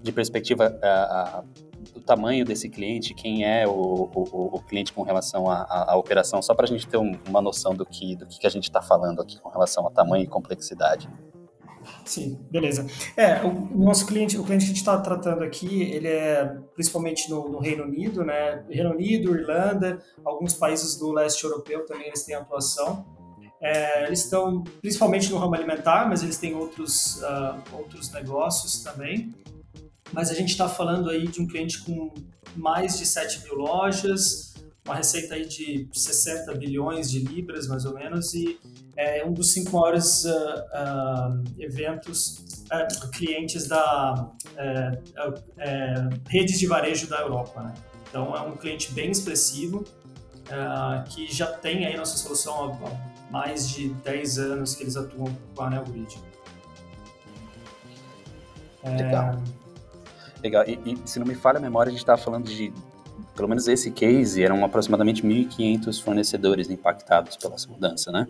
[0.03, 5.51] de perspectiva uh, o tamanho desse cliente, quem é o, o, o cliente com relação
[5.51, 8.51] à, operação, só para a gente ter um, uma noção do que, do que a
[8.51, 11.09] gente está falando aqui com relação a tamanho e complexidade.
[12.05, 12.87] Sim, beleza.
[13.17, 17.31] É, o nosso cliente, o cliente que a gente está tratando aqui, ele é principalmente
[17.31, 18.65] no, no, Reino Unido, né?
[18.69, 23.07] Reino Unido, Irlanda, alguns países do leste europeu também eles têm atuação.
[23.63, 29.35] É, eles estão principalmente no ramo alimentar, mas eles têm outros, uh, outros negócios também
[30.13, 32.13] mas a gente está falando aí de um cliente com
[32.57, 37.95] mais de 7 mil lojas, uma receita aí de 60 bilhões de libras, mais ou
[37.95, 38.59] menos, e
[38.97, 44.31] é um dos cinco maiores uh, uh, eventos, uh, clientes da
[46.27, 47.63] redes de varejo da Europa.
[47.63, 47.75] Né?
[48.09, 49.85] Então, é um cliente bem expressivo,
[51.11, 55.63] que já tem aí nossa solução há mais de 10 anos que eles atuam com
[55.63, 56.19] a Anel Grid.
[58.85, 59.41] Legal.
[60.43, 60.65] Legal.
[60.67, 62.73] E, e, se não me falha a memória, a gente estava falando de,
[63.35, 68.27] pelo menos esse case, eram aproximadamente 1.500 fornecedores impactados pela mudança, né?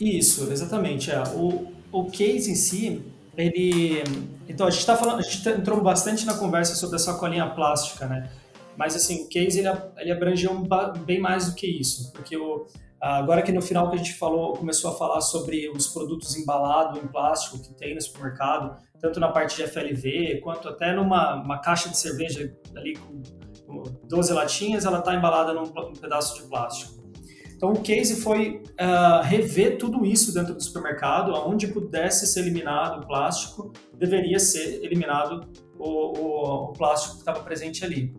[0.00, 1.10] Isso, exatamente.
[1.10, 1.22] É.
[1.34, 3.02] O, o case em si,
[3.36, 4.02] ele...
[4.48, 8.06] Então, a gente está falando, a gente entrou bastante na conversa sobre a sacolinha plástica,
[8.06, 8.30] né?
[8.76, 10.52] Mas, assim, o case, ele, ele abrangeu
[11.04, 12.66] bem mais do que isso, porque o,
[13.04, 17.02] Agora que no final que a gente falou, começou a falar sobre os produtos embalados
[17.02, 21.58] em plástico que tem no supermercado, tanto na parte de FLV, quanto até numa uma
[21.58, 23.20] caixa de cerveja ali com,
[24.08, 26.94] 12 latinhas, ela está embalada num, num, pedaço de plástico.
[27.54, 33.02] Então o case foi uh, rever tudo isso dentro do supermercado, onde pudesse ser eliminado
[33.02, 35.46] o plástico, deveria ser eliminado
[35.78, 38.14] o, o, o plástico que estava presente ali.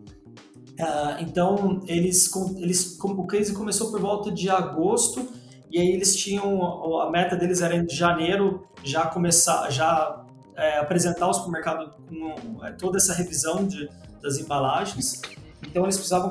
[0.78, 5.26] Uh, então eles, eles, o case começou por volta de agosto
[5.70, 11.26] e aí eles tinham a meta deles era em janeiro já começar já é, apresentar
[11.26, 13.88] ao supermercado com é, toda essa revisão de,
[14.22, 15.20] das embalagens.
[15.62, 16.30] Então eles precisavam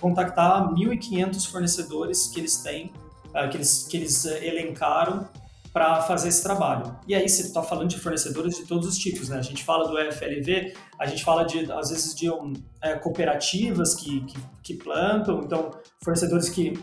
[0.00, 2.92] contactar 1.500 fornecedores que eles têm,
[3.34, 5.28] é, que eles, que eles é, elencaram
[5.74, 6.96] para fazer esse trabalho.
[7.04, 9.38] E aí você está falando de fornecedores de todos os tipos, né?
[9.38, 13.92] A gente fala do FLV, a gente fala de às vezes de um, é, cooperativas
[13.92, 16.78] que, que, que, plantam, então fornecedores que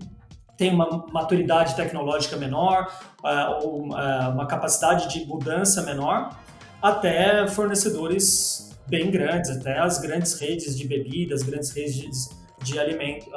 [0.56, 2.90] tem uma maturidade tecnológica menor,
[3.22, 6.34] uh, ou uh, uma capacidade de mudança menor,
[6.80, 12.30] até fornecedores bem grandes, até as grandes redes de bebidas, grandes redes
[12.62, 13.30] de alimento,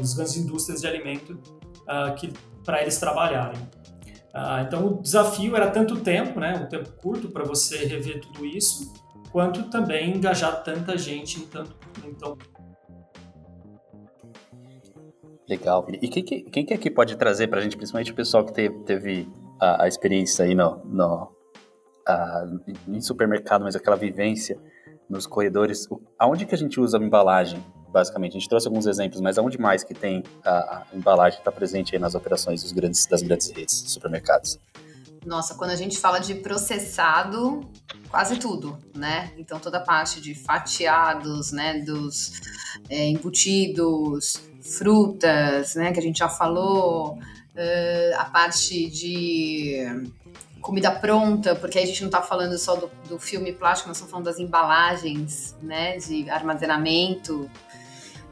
[0.00, 1.38] as grandes indústrias de alimento
[2.16, 2.32] que
[2.64, 3.60] para eles trabalharem.
[4.66, 8.92] Então o desafio era tanto tempo, né, um tempo curto para você rever tudo isso,
[9.30, 12.36] quanto também engajar tanta gente em tanto então
[15.48, 15.86] Legal.
[16.00, 18.78] E quem que, que aqui pode trazer para a gente, principalmente o pessoal que teve,
[18.84, 19.28] teve
[19.60, 21.30] a, a, experiência aí no, no
[22.08, 22.46] a,
[22.88, 24.58] em supermercado, mas aquela vivência
[25.08, 25.86] nos corredores,
[26.18, 27.62] aonde que a gente usa a embalagem,
[27.94, 28.32] basicamente?
[28.36, 31.52] A gente trouxe alguns exemplos, mas aonde mais que tem a, a embalagem que está
[31.52, 34.58] presente aí nas operações dos grandes, das grandes redes de supermercados?
[35.24, 37.66] Nossa, quando a gente fala de processado,
[38.10, 39.32] quase tudo, né?
[39.38, 42.32] Então toda a parte de fatiados, né, dos
[42.90, 50.10] é, embutidos, frutas, né, que a gente já falou, uh, a parte de
[50.60, 54.10] comida pronta, porque a gente não está falando só do, do filme plástico, nós estamos
[54.10, 57.50] falando das embalagens, né, de armazenamento.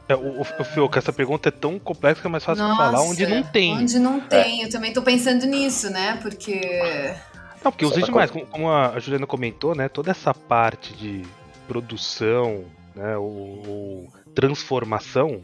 [0.07, 3.01] É, o, o, que essa pergunta é tão complexa que é mais fácil Nossa, falar
[3.01, 3.77] onde não tem.
[3.77, 4.65] Onde não tem, é.
[4.65, 7.15] eu também estou pensando nisso, né, porque...
[7.63, 11.23] Não, porque usa demais, como, como a Juliana comentou, né, toda essa parte de
[11.67, 15.41] produção, né, ou, transformação,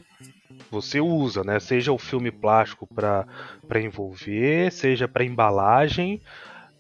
[0.70, 1.60] você usa, né?
[1.60, 6.22] Seja o filme plástico para envolver, seja para embalagem,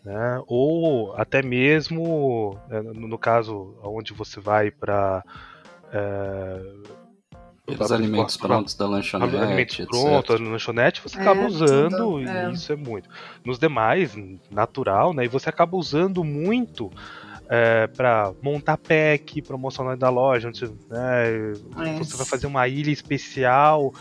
[0.03, 0.41] né?
[0.47, 5.23] ou até mesmo, né, no caso, onde você vai para.
[5.91, 6.61] É,
[7.77, 9.35] os alimentos prontos da lanchonete.
[9.35, 12.49] Alimentos prontos na lanchonete, você é, acaba usando, tudo, é.
[12.49, 13.09] e isso é muito.
[13.45, 14.15] Nos demais,
[14.49, 15.25] natural, né?
[15.25, 16.91] E você acaba usando muito
[17.49, 21.97] é, para montar pack promocional da loja, onde né, é.
[21.97, 23.93] você vai fazer uma ilha especial,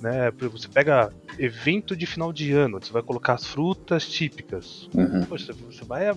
[0.00, 0.30] né?
[0.50, 4.88] Você pega evento de final de ano, você vai colocar as frutas típicas.
[4.94, 5.24] Uhum.
[5.24, 6.14] Poxa, você vai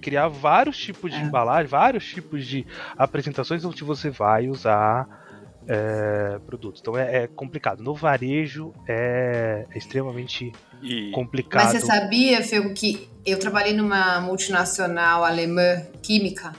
[0.00, 1.22] criar vários tipos de é.
[1.22, 2.66] embalagem, vários tipos de
[2.96, 5.26] apresentações onde você vai usar
[5.68, 6.80] é, produtos.
[6.80, 7.82] Então é, é, complicado.
[7.82, 10.50] No varejo é, é extremamente
[10.82, 11.10] e...
[11.10, 11.64] complicado.
[11.64, 16.52] Mas você sabia, Fego, que eu trabalhei numa multinacional alemã química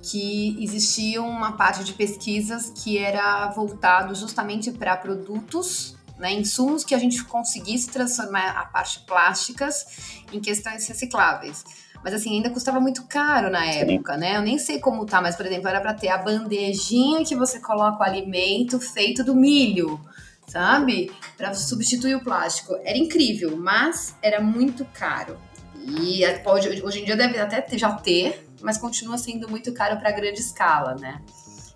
[0.00, 6.92] que existia uma parte de pesquisas que era voltado justamente para produtos, né, insumos que
[6.92, 11.64] a gente conseguisse transformar a parte plásticas em questões recicláveis.
[12.02, 14.20] Mas assim, ainda custava muito caro na época, Sim.
[14.20, 14.36] né?
[14.36, 17.60] Eu nem sei como tá, mas por exemplo, era para ter a bandejinha que você
[17.60, 20.00] coloca o alimento feito do milho,
[20.46, 21.12] sabe?
[21.36, 22.74] Para substituir o plástico.
[22.84, 25.38] Era incrível, mas era muito caro.
[25.84, 30.10] E pode, hoje em dia deve até já ter, mas continua sendo muito caro para
[30.10, 31.20] grande escala, né?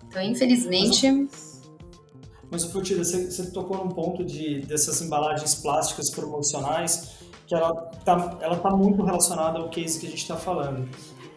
[0.07, 1.27] Então, infelizmente.
[2.49, 7.16] Mas, Furtida, você, você tocou num ponto de, dessas embalagens plásticas promocionais
[7.47, 10.87] que ela está ela tá muito relacionada ao case que a gente está falando.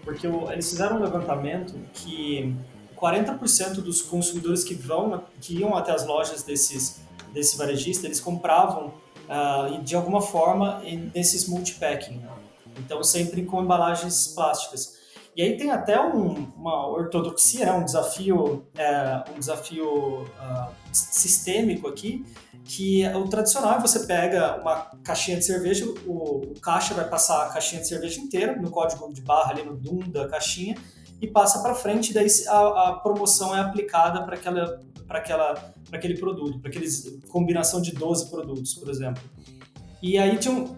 [0.04, 2.54] Porque o, eles fizeram um levantamento que
[2.96, 7.00] 40% dos consumidores que vão que iam até as lojas desses
[7.32, 8.92] desse varejista, eles compravam
[9.28, 10.82] uh, de alguma forma
[11.14, 12.20] nesses multipacking.
[12.76, 14.99] Então sempre com embalagens plásticas.
[15.36, 17.72] E aí tem até um, uma ortodoxia, né?
[17.72, 22.26] um desafio, é, um desafio uh, sistêmico aqui,
[22.64, 27.46] que o tradicional é você pega uma caixinha de cerveja, o, o caixa vai passar
[27.46, 30.76] a caixinha de cerveja inteira no código de barra ali no DUM da caixinha
[31.20, 35.54] e passa para frente, daí a, a, promoção é aplicada para aquela para aquela
[35.88, 39.22] para aquele produto, para aqueles combinação de 12 produtos, por exemplo.
[40.02, 40.76] E aí tinha um,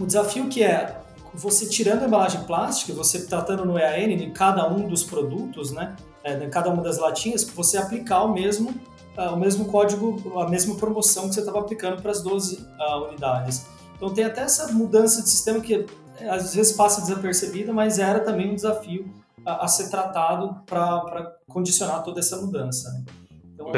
[0.00, 0.96] um desafio que é
[1.34, 5.96] você tirando a embalagem plástica, você tratando no EAN de cada um dos produtos, né,
[6.22, 8.74] é, de cada uma das latinhas, você aplicar o mesmo
[9.16, 13.08] uh, o mesmo código, a mesma promoção que você estava aplicando para as 12 uh,
[13.08, 13.66] unidades.
[13.96, 15.86] Então tem até essa mudança de sistema que
[16.18, 19.12] é, às vezes passa desapercebida, mas era também um desafio
[19.44, 22.90] a, a ser tratado para condicionar toda essa mudança.
[22.92, 23.04] Né?
[23.54, 23.70] Então,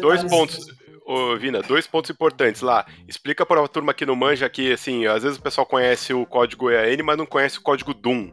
[0.00, 0.66] dois pontos.
[1.08, 2.84] Ô, Vina, dois pontos importantes lá.
[3.08, 6.26] Explica para a turma que não manja que, assim, às vezes o pessoal conhece o
[6.26, 8.30] código EAN, mas não conhece o código DOOM.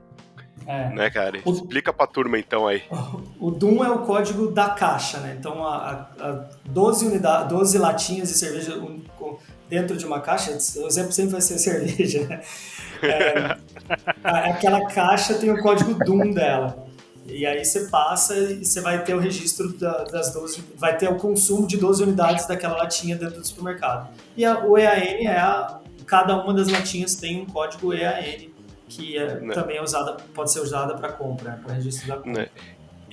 [0.67, 0.89] É.
[0.89, 1.39] Né, cara?
[1.45, 2.83] O, Explica pra turma então aí.
[3.39, 5.37] O DUM é o código da caixa, né?
[5.39, 8.73] Então, a, a 12, unidade, 12 latinhas de cerveja
[9.69, 12.41] dentro de uma caixa, o exemplo sempre vai ser cerveja, né?
[13.03, 13.57] É,
[14.51, 16.84] aquela caixa tem o código DUM dela.
[17.27, 21.09] E aí você passa e você vai ter o registro da, das 12, vai ter
[21.09, 24.09] o consumo de 12 unidades daquela latinha dentro do supermercado.
[24.37, 28.49] E a, o EAN é a, cada uma das latinhas tem um código EAN
[28.87, 29.53] que é, né?
[29.53, 32.43] também é usada, pode ser usada para compra, para registro da compra.
[32.43, 32.49] Né?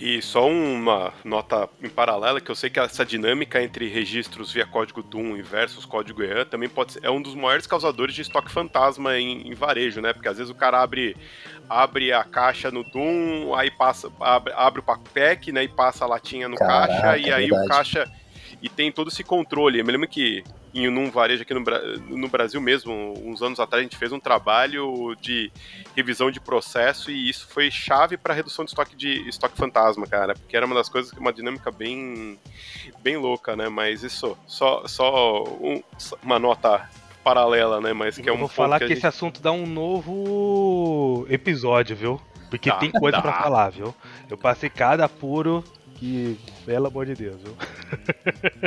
[0.04, 4.66] E só uma nota em paralela, que eu sei que essa dinâmica entre registros via
[4.66, 8.22] código DOOM e versus código EAN também pode ser, é um dos maiores causadores de
[8.22, 10.12] estoque fantasma em, em, varejo, né?
[10.12, 11.16] Porque às vezes o cara abre,
[11.70, 15.62] abre a caixa no DOOM, aí passa, abre, abre o pack, né?
[15.62, 17.64] E passa a latinha no Caraca, caixa, e aí verdade.
[17.64, 18.12] o caixa.
[18.62, 19.80] E tem todo esse controle.
[19.80, 20.44] Eu me lembro que
[20.74, 21.60] em um varejo aqui no,
[22.16, 25.52] no, Brasil mesmo, uns anos atrás, a gente fez um trabalho de
[25.94, 30.34] revisão de processo e isso foi chave para redução de estoque de estoque fantasma, cara,
[30.34, 32.38] porque era uma das coisas que uma dinâmica bem
[33.02, 33.68] bem louca, né?
[33.68, 35.82] Mas isso só só um,
[36.22, 36.88] uma nota
[37.22, 37.92] paralela, né?
[37.92, 38.98] Mas que é um Vou falar que, que gente...
[38.98, 42.20] esse assunto dá um novo episódio, viu?
[42.48, 43.94] Porque dá, tem coisa para falar, viu?
[44.28, 45.64] Eu passei cada apuro
[45.96, 47.56] que, pelo amor de Deus, viu?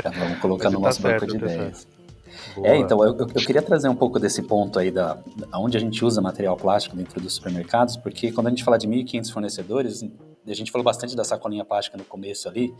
[0.03, 1.87] Já vamos colocar no tá nosso certo, banco de tá ideias.
[2.63, 5.17] É, então, eu, eu, queria trazer um pouco desse ponto aí da
[5.53, 8.87] onde a gente usa material plástico dentro dos supermercados, porque quando a gente fala de
[8.87, 10.03] 1.500 fornecedores,
[10.47, 12.73] a gente falou bastante da sacolinha plástica no começo ali,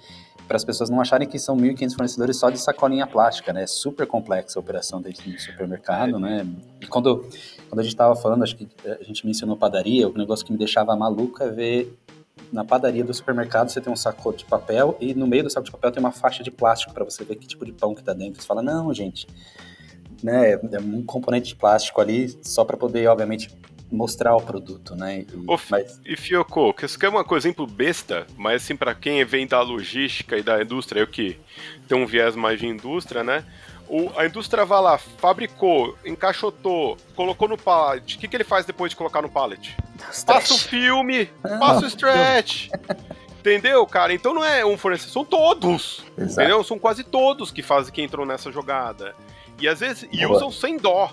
[0.48, 3.64] para as pessoas não acharem que são 1.500 fornecedores só de sacolinha plástica, né?
[3.64, 6.46] É super complexa a operação dentro do supermercado, né?
[6.80, 7.26] E quando,
[7.68, 10.58] quando a gente estava falando, acho que a gente mencionou padaria, o negócio que me
[10.58, 11.98] deixava maluco é ver
[12.52, 15.66] na padaria do supermercado você tem um saco de papel e no meio do saco
[15.66, 18.04] de papel tem uma faixa de plástico para você ver que tipo de pão que
[18.04, 18.42] tá dentro.
[18.42, 19.28] Você fala, não, gente,
[20.24, 20.54] né?
[20.54, 23.50] É um componente de plástico ali só para poder, obviamente,
[23.92, 25.20] mostrar o produto, né?
[25.20, 26.00] E, Ô, mas...
[26.06, 29.48] e Fioco, que isso aqui é uma coisa, exemplo besta, mas assim, para quem vem
[29.48, 31.38] da logística e da indústria, eu que
[31.88, 33.46] tem um viés mais de indústria, né?
[33.88, 38.16] O, a indústria vai lá, fabricou, encaixotou, colocou no pallet.
[38.16, 39.76] O que, que ele faz depois de colocar no pallet?
[40.26, 41.28] Passa o filme,
[41.60, 42.70] passa o stretch.
[43.40, 44.12] Entendeu, cara?
[44.12, 46.04] Então não é um fornecedor, são todos.
[46.18, 46.34] Exato.
[46.34, 46.64] Entendeu?
[46.64, 49.16] São quase todos que fazem que entram nessa jogada.
[49.60, 51.12] E às vezes e usam sem dó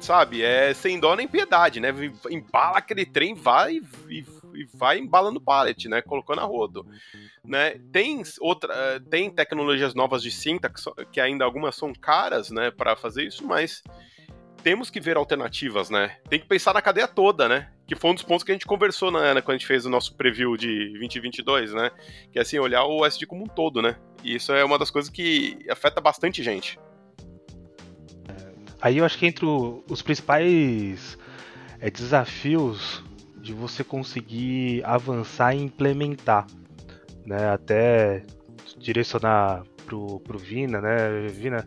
[0.00, 0.42] sabe?
[0.42, 1.94] É sem dó nem piedade, né?
[2.30, 6.02] Embala aquele trem, vai e, e vai embalando pallet, né?
[6.02, 6.86] Colocando a rodo,
[7.44, 7.78] né?
[7.92, 10.72] Tem outra, eh, tem tecnologias novas de cinta
[11.10, 12.70] que, ainda algumas são caras, né?
[12.70, 13.82] Para fazer isso, mas
[14.62, 16.16] temos que ver alternativas, né?
[16.28, 17.70] Tem que pensar na cadeia toda, né?
[17.86, 19.90] Que foi um dos pontos que a gente conversou na, quando a gente fez o
[19.90, 21.90] nosso preview de 2022, né?
[22.32, 23.96] Que é assim, olhar o SD como um todo, né?
[24.22, 26.78] E isso é uma das coisas que afeta bastante gente.
[28.82, 31.18] Aí eu acho que entre os principais
[31.80, 33.02] é, desafios
[33.50, 36.46] de você conseguir avançar e implementar,
[37.26, 37.50] né?
[37.50, 38.24] Até
[38.78, 41.26] direcionar pro, pro Vina, né?
[41.28, 41.66] Vina,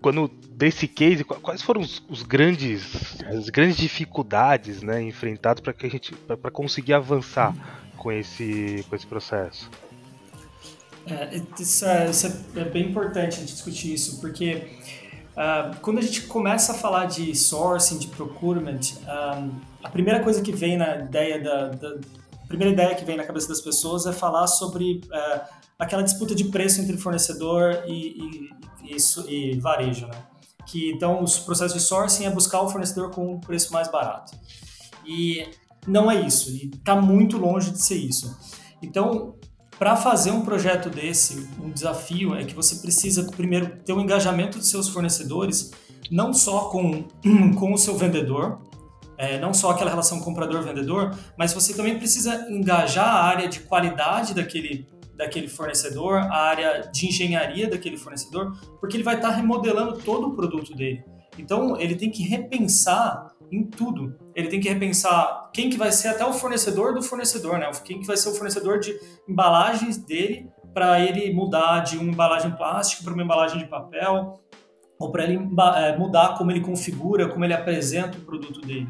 [0.00, 5.86] quando desse case, quais foram os, os, grandes, as grandes dificuldades, né, enfrentadas para que
[5.86, 7.54] a gente, para conseguir avançar
[7.96, 9.70] com esse, com esse processo?
[11.06, 14.68] É, isso, é, isso é bem importante discutir isso, porque
[15.34, 19.50] Uh, quando a gente começa a falar de sourcing, de procurement, um,
[19.82, 21.98] a primeira coisa que vem na ideia da, da,
[22.46, 25.40] primeira ideia que vem na cabeça das pessoas é falar sobre uh,
[25.76, 28.50] aquela disputa de preço entre fornecedor e,
[28.84, 30.22] e, e, e varejo, né?
[30.66, 34.36] Que então os processos de sourcing é buscar o fornecedor com um preço mais barato.
[35.04, 35.48] E
[35.86, 38.38] não é isso, e está muito longe de ser isso.
[38.80, 39.34] Então,
[39.78, 44.00] para fazer um projeto desse, um desafio é que você precisa, primeiro, ter o um
[44.00, 45.72] engajamento de seus fornecedores,
[46.10, 47.04] não só com,
[47.58, 48.60] com o seu vendedor,
[49.16, 54.34] é, não só aquela relação comprador-vendedor, mas você também precisa engajar a área de qualidade
[54.34, 59.98] daquele, daquele fornecedor, a área de engenharia daquele fornecedor, porque ele vai estar tá remodelando
[59.98, 61.04] todo o produto dele.
[61.38, 64.16] Então, ele tem que repensar em tudo.
[64.34, 67.70] Ele tem que repensar quem que vai ser até o fornecedor do fornecedor, né?
[67.84, 72.50] Quem que vai ser o fornecedor de embalagens dele para ele mudar de uma embalagem
[72.50, 74.40] plástica para uma embalagem de papel,
[74.98, 75.36] ou para ele
[75.76, 78.88] é, mudar como ele configura, como ele apresenta o produto dele.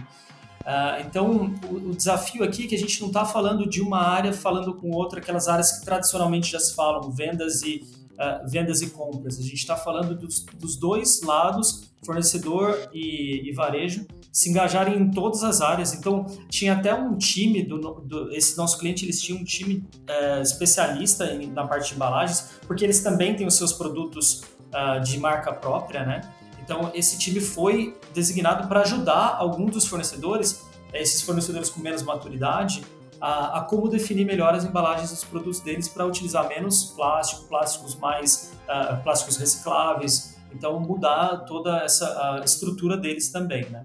[0.62, 3.98] Uh, então, o, o, desafio aqui é que a gente não está falando de uma
[3.98, 8.80] área falando com outra, aquelas áreas que tradicionalmente já se falam, vendas e, uh, vendas
[8.80, 9.38] e compras.
[9.38, 15.11] A gente está falando dos, dos dois lados fornecedor e, e, varejo se engajarem em
[15.12, 15.94] todas as áreas.
[15.94, 20.42] Então, tinha até um time, do, do esse nosso cliente, eles tinham um time é,
[20.42, 24.42] especialista em, na parte de embalagens, porque eles também têm os seus produtos
[24.73, 26.20] uh, de marca própria, né?
[26.61, 32.83] Então, esse time foi designado para ajudar alguns dos fornecedores, esses fornecedores com menos maturidade,
[33.20, 37.94] a, a, como definir melhor as embalagens dos produtos deles para utilizar menos plástico, plásticos
[37.94, 43.85] mais uh, plásticos recicláveis, então, mudar toda essa estrutura deles também, né?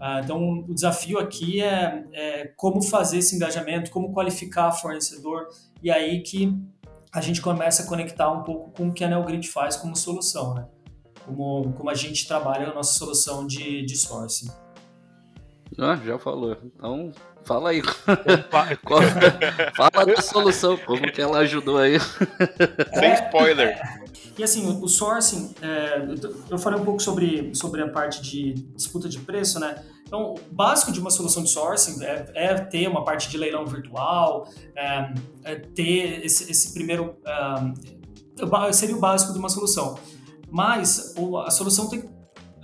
[0.00, 5.48] Ah, então, o desafio aqui é, é, como fazer esse engajamento, como qualificar fornecedor,
[5.82, 6.52] e aí que
[7.12, 10.54] a gente começa a conectar um pouco com o que a NeoGrid faz como solução,
[10.54, 10.66] né?
[11.24, 14.50] Como, como a gente trabalha na nossa solução de, de sourcing.
[15.78, 16.56] Ah, já falou.
[16.64, 17.12] Então,
[17.44, 17.82] fala aí.
[19.74, 21.98] Fala da solução, como que ela ajudou aí.
[22.94, 23.76] Sem spoiler.
[24.36, 26.06] E assim, o, sourcing, é,
[26.50, 29.84] eu falei um pouco sobre, sobre a parte de disputa de preço, né?
[30.06, 33.64] Então, o básico de uma solução de sourcing é, é ter uma parte de leilão
[33.64, 37.16] virtual, é, é ter esse, esse primeiro.
[37.24, 39.96] É, seria o básico de uma solução.
[40.50, 41.14] Mas
[41.46, 42.04] a solução tem,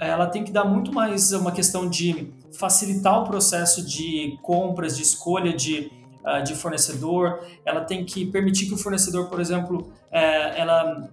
[0.01, 5.03] ela tem que dar muito mais uma questão de facilitar o processo de compras, de
[5.03, 5.91] escolha de,
[6.25, 7.45] uh, de fornecedor.
[7.65, 11.09] Ela tem que permitir que o fornecedor, por exemplo, é, ela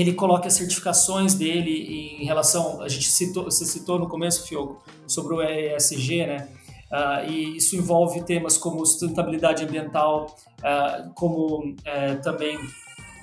[0.00, 4.82] ele coloque as certificações dele em relação, a gente citou, você citou no começo, Fioco,
[5.06, 6.48] sobre o ESG, né?
[6.90, 12.58] Uh, e isso envolve temas como sustentabilidade ambiental, uh, como uh, também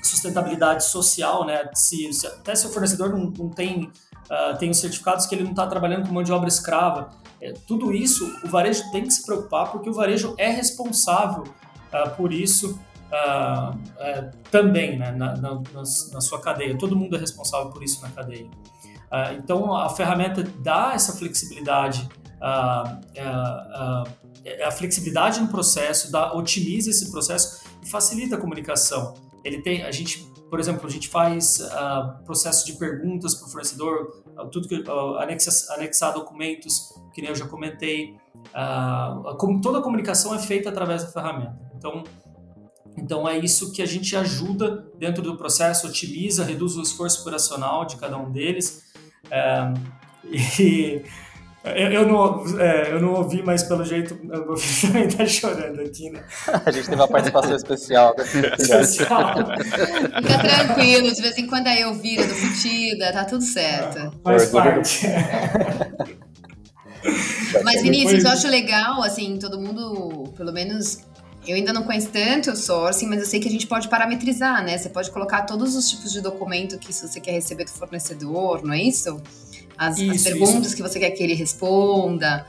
[0.02, 1.70] sustentabilidade social, né?
[1.74, 3.90] Se, se, até se o fornecedor não, não tem,
[4.60, 7.10] tem os certificados que ele não está trabalhando com mão de obra escrava,
[7.40, 11.44] é, tudo isso o varejo tem que se preocupar porque o varejo é responsável
[12.18, 12.80] por isso
[14.00, 15.12] é, também né?
[15.12, 16.78] na, na, na, sua cadeia.
[16.78, 18.50] Todo mundo é responsável por isso na cadeia.
[19.38, 22.10] então a ferramenta dá essa flexibilidade
[22.44, 24.04] a, a,
[24.68, 29.14] a, flexibilidade no processo, dá, otimiza esse processo e facilita a comunicação.
[29.46, 31.60] Ele tem, a gente, por exemplo, a gente faz
[32.26, 34.84] processo de perguntas para o fornecedor, tudo que
[35.20, 38.18] anexa, anexar documentos, que nem eu já comentei.
[39.38, 41.58] Como toda a comunicação é feita através da ferramenta.
[41.78, 42.04] Então,
[42.98, 47.86] então é isso que a gente ajuda dentro do processo, otimiza, reduz o esforço operacional
[47.86, 48.84] de cada um deles.
[50.30, 51.02] e
[51.66, 55.82] eu, eu, não, é, eu não ouvi, mas pelo jeito o filho também tá chorando
[55.82, 56.24] aqui, né?
[56.66, 58.16] A gente teve uma participação especial.
[58.60, 59.36] Especial.
[59.38, 63.98] Fica tranquilo, de vez em quando aí eu viro do Futida, tá tudo certo.
[63.98, 65.08] É, faz parte.
[67.64, 71.00] mas Vinícius, eu acho legal, assim, todo mundo, pelo menos
[71.46, 74.64] eu ainda não conheço tanto o sourcing, mas eu sei que a gente pode parametrizar,
[74.64, 74.78] né?
[74.78, 78.74] Você pode colocar todos os tipos de documento que você quer receber do fornecedor, não
[78.74, 79.22] é isso?
[79.78, 80.76] as, isso, as perguntas isso.
[80.76, 82.46] que você quer que ele responda.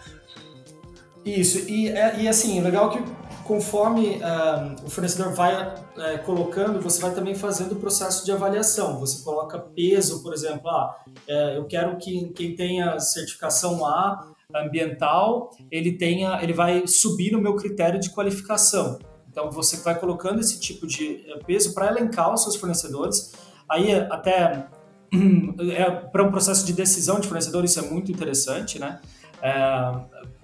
[1.25, 3.03] Isso, e, é, e assim, legal que
[3.45, 8.99] conforme uh, o fornecedor vai uh, colocando, você vai também fazendo o processo de avaliação.
[8.99, 15.51] Você coloca peso, por exemplo, ah, uh, eu quero que quem tenha certificação A ambiental,
[15.71, 18.99] ele tenha, ele vai subir no meu critério de qualificação.
[19.29, 23.33] Então você vai colocando esse tipo de eh, peso para elencar os seus fornecedores.
[23.69, 24.69] Aí até
[25.77, 29.01] é, para um processo de decisão de fornecedor, isso é muito interessante, né?
[29.43, 29.51] É,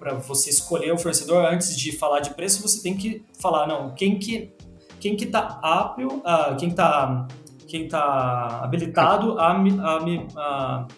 [0.00, 3.94] para você escolher o fornecedor, antes de falar de preço, você tem que falar, não,
[3.94, 4.50] quem que
[4.98, 7.28] quem que está apto, uh, quem está
[7.68, 10.88] quem tá habilitado a me, a, me, a,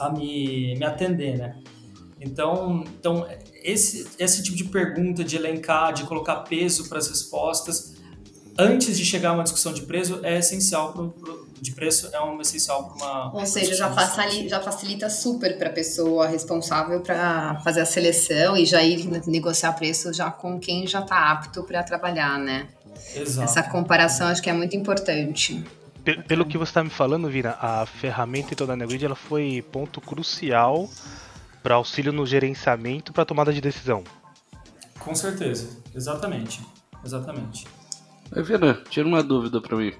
[0.00, 1.60] a me, me atender, né?
[2.20, 3.26] Então, então
[3.62, 7.96] esse, esse tipo de pergunta, de elencar, de colocar peso para as respostas,
[8.56, 11.14] antes de chegar a uma discussão de preço, é essencial
[11.60, 13.34] de preço é um essencial para uma.
[13.34, 18.56] Ou seja, já facilita, já facilita super para a pessoa responsável para fazer a seleção
[18.56, 22.68] e já ir negociar preço já com quem já está apto para trabalhar, né?
[23.14, 23.48] Exato.
[23.48, 25.64] Essa comparação acho que é muito importante.
[26.28, 30.00] Pelo que você está me falando, Vira, a ferramenta toda a Negrid ela foi ponto
[30.00, 30.88] crucial
[31.62, 34.04] para auxílio no gerenciamento para tomada de decisão.
[35.00, 36.60] Com certeza, exatamente,
[37.04, 37.66] exatamente.
[38.32, 39.92] Vira, tira uma dúvida para mim.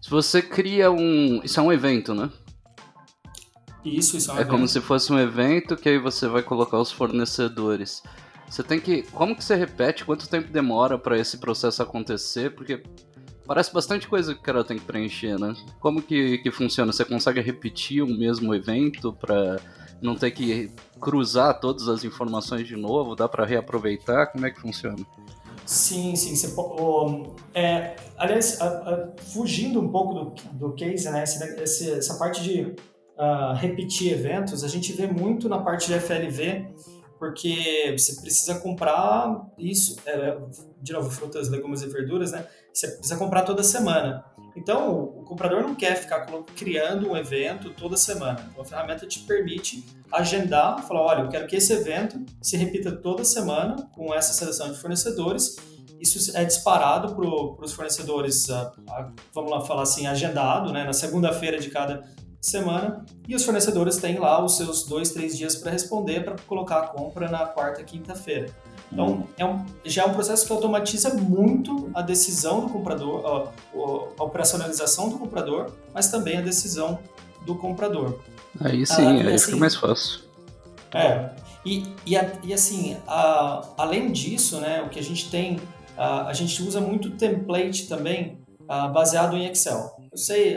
[0.00, 1.40] Se você cria um.
[1.42, 2.30] Isso é um evento, né?
[3.84, 4.50] Isso, isso é um É evento.
[4.50, 8.02] como se fosse um evento que aí você vai colocar os fornecedores.
[8.48, 9.02] Você tem que.
[9.12, 10.04] Como que você repete?
[10.04, 12.54] Quanto tempo demora para esse processo acontecer?
[12.54, 12.82] Porque
[13.46, 15.54] parece bastante coisa que o cara tem que preencher, né?
[15.80, 16.92] Como que, que funciona?
[16.92, 19.60] Você consegue repetir o mesmo evento para
[20.00, 20.70] não ter que
[21.00, 23.14] cruzar todas as informações de novo?
[23.16, 24.28] Dá para reaproveitar?
[24.28, 25.04] Como é que funciona?
[25.68, 26.34] Sim, sim.
[26.34, 26.50] Você,
[27.52, 32.62] é, aliás, a, a, fugindo um pouco do, do case, né, essa, essa parte de
[32.62, 36.72] uh, repetir eventos, a gente vê muito na parte de FLV,
[37.18, 40.38] porque você precisa comprar isso, é,
[40.80, 42.46] de novo, frutas, legumes e verduras, né?
[42.72, 44.24] Você precisa comprar toda semana.
[44.56, 46.26] Então, o comprador não quer ficar
[46.56, 48.48] criando um evento toda semana.
[48.50, 52.92] Então, a ferramenta te permite agendar, falar, olha, eu quero que esse evento se repita
[52.92, 55.56] toda semana com essa seleção de fornecedores.
[56.00, 60.92] Isso é disparado para os fornecedores, uh, uh, vamos lá falar assim, agendado, né, na
[60.92, 62.04] segunda-feira de cada
[62.40, 63.04] semana.
[63.26, 66.86] E os fornecedores têm lá os seus dois, três dias para responder, para colocar a
[66.88, 68.48] compra na quarta, quinta-feira.
[68.90, 73.78] Então, é um, já é um processo que automatiza muito a decisão do comprador, a,
[74.20, 76.98] a operacionalização do comprador, mas também a decisão
[77.44, 78.18] do comprador.
[78.60, 80.20] Aí sim, ah, aí assim, fica mais fácil.
[80.92, 81.30] É,
[81.64, 82.14] e, e,
[82.44, 85.60] e assim, a, além disso, né, o que a gente tem,
[85.96, 88.38] a, a gente usa muito template também
[88.92, 89.96] baseado em Excel.
[90.12, 90.56] Eu sei,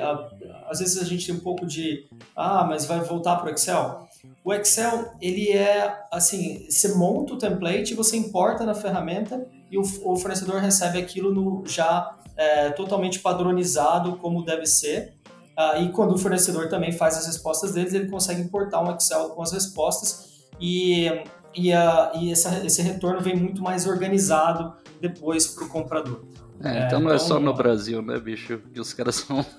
[0.68, 4.06] às vezes a gente tem um pouco de, ah, mas vai voltar para o Excel?
[4.43, 9.82] O Excel, ele é assim, você monta o template, você importa na ferramenta e o,
[9.82, 15.13] o fornecedor recebe aquilo no, já é, totalmente padronizado como deve ser.
[15.55, 19.30] Ah, e quando o fornecedor também faz as respostas deles, ele consegue importar um Excel
[19.30, 21.07] com as respostas e,
[21.53, 26.24] e, a, e essa, esse retorno vem muito mais organizado depois para o comprador.
[26.64, 28.62] É, então não é só no Brasil, né, bicho?
[28.74, 29.45] Que os caras são.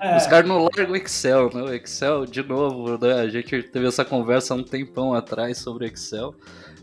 [0.00, 0.16] É.
[0.16, 1.62] Os caras não largam o Excel, né?
[1.62, 3.20] O Excel, de novo, né?
[3.20, 6.34] A gente teve essa conversa há um tempão atrás sobre Excel.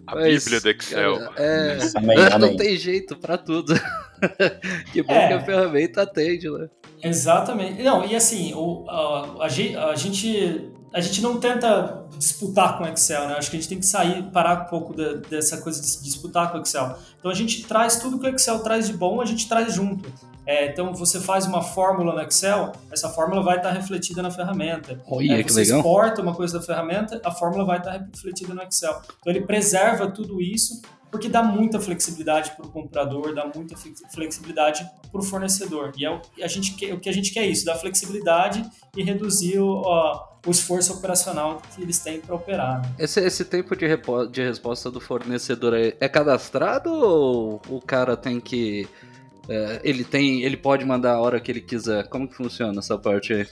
[0.08, 1.34] A Mas, Bíblia do Excel.
[1.36, 1.78] É,
[2.34, 3.74] é não tem jeito para tudo.
[4.94, 5.28] que bom é.
[5.28, 6.70] que a ferramenta atende, né?
[7.04, 7.82] Exatamente.
[7.84, 12.88] Não, e assim, o, a, a, a, gente, a gente não tenta disputar com o
[12.88, 13.36] Excel, né?
[13.36, 16.52] Acho que a gente tem que sair, parar um pouco de, dessa coisa de disputar
[16.52, 16.98] com o Excel.
[17.20, 20.12] Então a gente traz tudo que o Excel traz de bom, a gente traz junto.
[20.46, 25.00] É, então você faz uma fórmula no Excel, essa fórmula vai estar refletida na ferramenta.
[25.08, 28.64] Olha, é, que você exporta uma coisa da ferramenta, a fórmula vai estar refletida no
[28.64, 29.00] Excel.
[29.20, 30.82] Então ele preserva tudo isso
[31.12, 33.76] porque dá muita flexibilidade para o comprador, dá muita
[34.14, 35.92] flexibilidade para o fornecedor.
[35.98, 38.64] E é o, a gente o que a gente quer é isso, dar flexibilidade
[38.96, 39.82] e reduzir o,
[40.46, 42.82] o esforço operacional que eles têm para operar.
[42.82, 42.96] Né?
[43.00, 43.86] Esse, esse tempo de,
[44.32, 48.88] de resposta do fornecedor é, é cadastrado ou o cara tem que
[49.50, 52.08] é, ele tem, ele pode mandar a hora que ele quiser.
[52.08, 53.48] Como que funciona essa parte aí?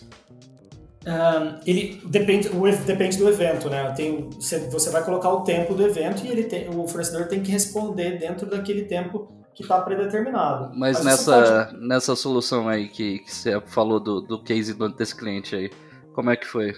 [1.08, 3.92] Um, ele depende, o, depende do evento, né?
[3.96, 7.50] Tem, você vai colocar o tempo do evento e ele tem, o fornecedor tem que
[7.50, 10.70] responder dentro daquele tempo que está predeterminado.
[10.76, 11.88] Mas, Mas nessa, pode...
[11.88, 15.72] nessa solução aí que, que você falou do, do case desse cliente aí,
[16.18, 16.74] como é que foi?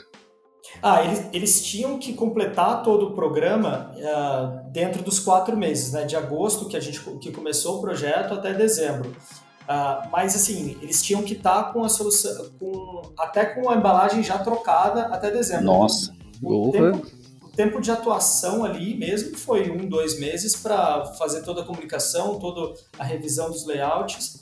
[0.83, 6.03] Ah, eles, eles tinham que completar todo o programa uh, dentro dos quatro meses, né?
[6.03, 9.11] De agosto que a gente que começou o projeto até dezembro.
[9.11, 13.75] Uh, mas assim, eles tinham que estar tá com a solução, com, até com a
[13.75, 15.63] embalagem já trocada até dezembro.
[15.67, 16.13] Nossa,
[16.43, 17.07] o, tempo,
[17.41, 22.37] o tempo de atuação ali mesmo foi um, dois meses para fazer toda a comunicação,
[22.39, 24.41] toda a revisão dos layouts.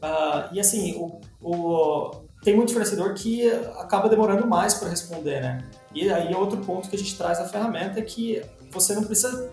[0.00, 5.64] Uh, e assim, o, o tem muito fornecedor que acaba demorando mais para responder, né?
[5.94, 9.50] E aí outro ponto que a gente traz na ferramenta é que você não precisa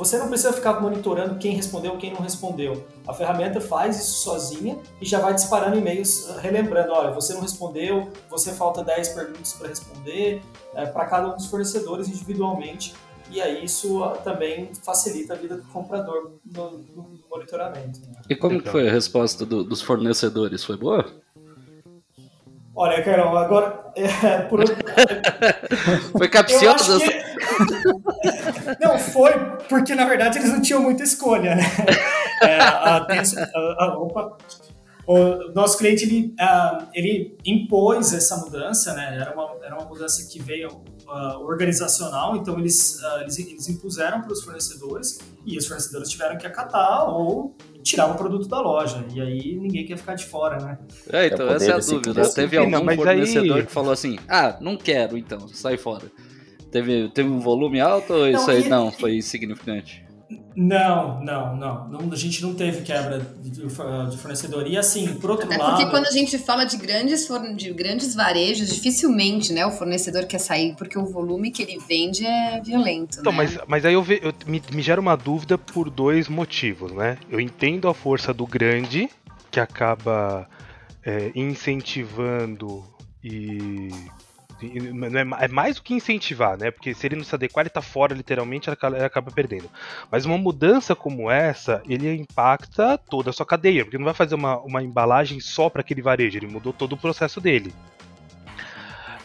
[0.00, 2.86] você não precisa ficar monitorando quem respondeu, quem não respondeu.
[3.06, 7.42] A ferramenta faz isso sozinha e já vai disparando e-mails ah, relembrando, olha, você não
[7.42, 10.42] respondeu, você falta 10 perguntas para responder,
[10.74, 12.94] é, para cada um dos fornecedores individualmente.
[13.30, 18.00] E aí isso ah, também facilita a vida do comprador no, no monitoramento.
[18.00, 18.22] Né?
[18.30, 20.64] E como foi a resposta do, dos fornecedores?
[20.64, 21.04] Foi boa?
[22.74, 23.80] Olha, Carol, agora.
[23.96, 24.60] É, por...
[26.16, 27.00] foi capcioso?
[27.00, 27.20] Que...
[28.80, 29.32] não, foi
[29.68, 31.64] porque na verdade eles não tinham muita escolha, né?
[32.42, 34.36] É, a, a, a, opa.
[35.10, 36.32] O nosso cliente ele,
[36.94, 39.18] ele impôs essa mudança, né?
[39.20, 44.22] Era uma, era uma mudança que veio uh, organizacional, então eles, uh, eles, eles impuseram
[44.22, 49.04] para os fornecedores e os fornecedores tiveram que acatar ou tirar o produto da loja.
[49.12, 50.78] E aí ninguém quer ficar de fora, né?
[51.12, 52.32] É, então é essa é a dúvida.
[52.32, 53.66] Teve algum não, fornecedor aí...
[53.66, 56.04] que falou assim: ah, não quero, então, sai fora.
[56.70, 60.04] Teve, teve um volume alto ou isso aí e, não foi insignificante?
[60.54, 64.66] Não, não, não, não, A gente não teve quebra de, de fornecedor.
[64.66, 65.76] E assim, por outro Até lado.
[65.76, 70.38] Porque quando a gente fala de grandes, de grandes varejos, dificilmente né, o fornecedor quer
[70.38, 73.18] sair, porque o volume que ele vende é violento.
[73.20, 73.38] Então, né?
[73.38, 77.18] mas, mas aí eu, ve, eu me, me gera uma dúvida por dois motivos, né?
[77.28, 79.08] Eu entendo a força do grande,
[79.50, 80.48] que acaba
[81.04, 82.84] é, incentivando
[83.22, 83.88] e
[84.66, 86.70] é, é mais do que incentivar, né?
[86.70, 89.70] Porque se ele não se adequar, ele tá fora, literalmente, ele acaba perdendo.
[90.10, 94.34] Mas uma mudança como essa, ele impacta toda a sua cadeia, porque não vai fazer
[94.34, 97.72] uma, uma embalagem só para aquele varejo, ele mudou todo o processo dele.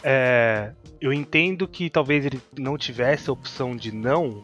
[0.02, 4.42] É, eu entendo que talvez ele não tivesse a opção de não,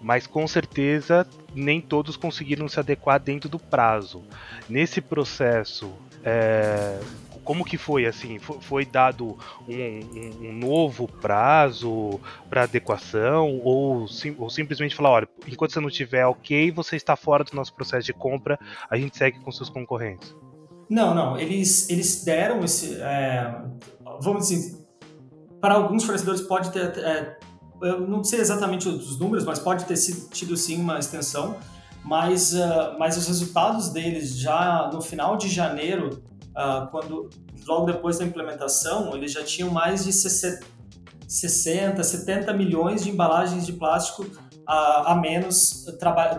[0.00, 4.22] mas com certeza nem todos conseguiram se adequar dentro do prazo.
[4.68, 5.92] Nesse processo,
[6.24, 6.98] é,
[7.44, 8.38] como que foi assim?
[8.38, 9.36] Foi, foi dado
[9.68, 15.80] um, um, um, novo prazo para adequação ou, sim, ou, simplesmente falar, olha, enquanto você
[15.80, 19.50] não tiver ok, você está fora do nosso processo de compra, a gente segue com
[19.50, 20.34] seus concorrentes?
[20.88, 21.38] Não, não.
[21.38, 23.62] Eles, eles deram esse, é,
[24.20, 24.76] vamos dizer,
[25.60, 27.38] para alguns fornecedores pode ter, é,
[27.82, 31.56] eu não sei exatamente os números, mas pode ter sido, tido sim uma extensão.
[32.04, 36.20] Mas, uh, mas os resultados deles já no final de janeiro
[36.56, 37.28] uh, quando
[37.66, 40.64] logo depois da implementação, eles já tinham mais de 60,
[42.02, 44.26] 70 milhões de embalagens de plástico
[44.66, 45.86] a, a menos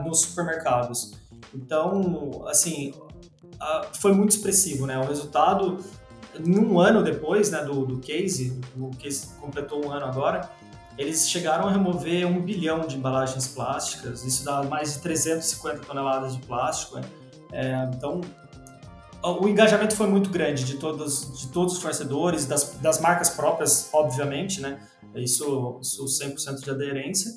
[0.06, 1.14] nos supermercados.
[1.54, 2.94] Então, assim,
[3.94, 4.98] foi muito expressivo, né?
[4.98, 5.78] O resultado,
[6.40, 10.50] num ano depois né, do, do case, o case completou um ano agora,
[10.98, 16.36] eles chegaram a remover um bilhão de embalagens plásticas, isso dá mais de 350 toneladas
[16.36, 16.96] de plástico.
[16.96, 17.02] Né?
[17.52, 18.22] É, então,
[19.24, 23.90] o engajamento foi muito grande de todos, de todos os fornecedores, das, das marcas próprias,
[23.94, 24.86] obviamente, né?
[25.16, 27.32] Isso, isso 100% de aderência,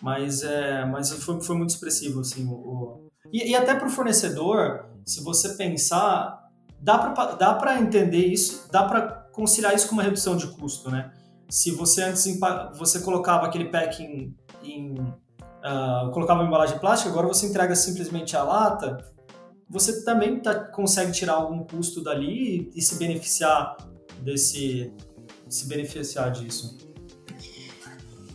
[0.00, 2.46] mas, é, mas foi, foi muito expressivo, assim.
[2.46, 3.10] O, o...
[3.32, 6.38] E, e até para o fornecedor, se você pensar,
[6.78, 9.00] dá para dá entender isso, dá para
[9.32, 11.12] conciliar isso com uma redução de custo, né?
[11.48, 12.26] Se você antes
[12.76, 18.42] você colocava aquele packing em uh, colocava uma embalagem plástica, agora você entrega simplesmente a
[18.42, 18.98] lata,
[19.72, 23.74] você também tá, consegue tirar algum custo dali e, e se beneficiar
[24.20, 24.92] desse
[25.48, 26.76] se beneficiar disso.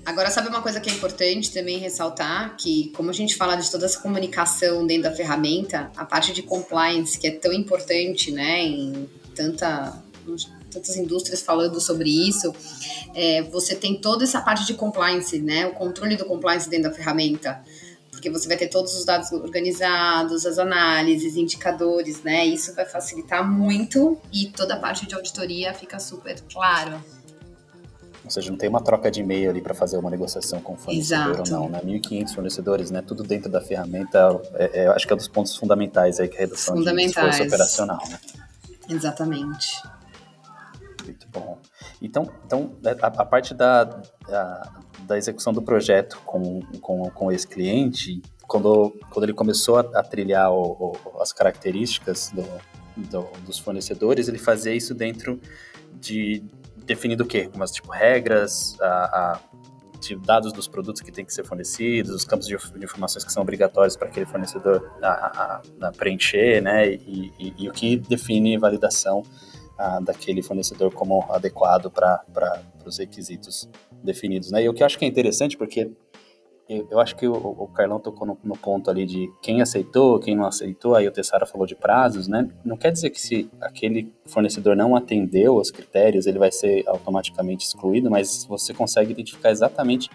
[0.05, 2.55] Agora, sabe uma coisa que é importante também ressaltar?
[2.55, 6.41] Que, como a gente fala de toda essa comunicação dentro da ferramenta, a parte de
[6.41, 10.01] compliance, que é tão importante, né, em tanta,
[10.71, 12.53] tantas indústrias falando sobre isso,
[13.13, 16.95] é, você tem toda essa parte de compliance, né, o controle do compliance dentro da
[16.95, 17.61] ferramenta
[18.17, 22.43] porque você vai ter todos os dados organizados, as análises, indicadores, né?
[22.43, 26.99] Isso vai facilitar muito e toda a parte de auditoria fica super claro.
[28.25, 30.77] Ou seja, não tem uma troca de e-mail ali para fazer uma negociação com o
[30.77, 31.53] fornecedor Exato.
[31.53, 31.79] ou não, né?
[31.81, 33.03] 1.500 fornecedores, né?
[33.03, 36.37] Tudo dentro da ferramenta, é, é, acho que é um dos pontos fundamentais aí que
[36.37, 38.19] é a redução de esforço operacional, né?
[38.89, 39.79] Exatamente.
[41.05, 41.59] Muito bom.
[42.01, 44.71] Então, então a, a parte da, da,
[45.07, 50.03] da, execução do projeto com, com, com esse cliente, quando, quando ele começou a, a
[50.03, 52.43] trilhar o, o, as características do,
[52.95, 55.39] do, dos fornecedores, ele fazia isso dentro
[55.99, 56.43] de
[56.85, 57.49] definindo o quê?
[57.53, 59.39] Umas tipo regras, a, a
[59.99, 63.31] de dados dos produtos que têm que ser fornecidos, os campos de, de informações que
[63.31, 66.87] são obrigatórios para aquele fornecedor a, a, preencher, né?
[66.87, 69.23] E, e, e, o que define validação
[70.03, 72.23] daquele fornecedor como adequado para
[72.85, 73.69] os requisitos
[74.03, 74.51] definidos.
[74.51, 74.63] Né?
[74.63, 75.91] E o que eu acho que é interessante, porque
[76.67, 80.19] eu, eu acho que o, o Carlão tocou no, no, ponto ali de quem aceitou,
[80.19, 82.49] quem não aceitou, aí o Tessara falou de prazos, né?
[82.65, 87.65] Não quer dizer que se aquele fornecedor não atendeu os critérios, ele vai ser automaticamente
[87.65, 90.09] excluído, mas você consegue identificar exatamente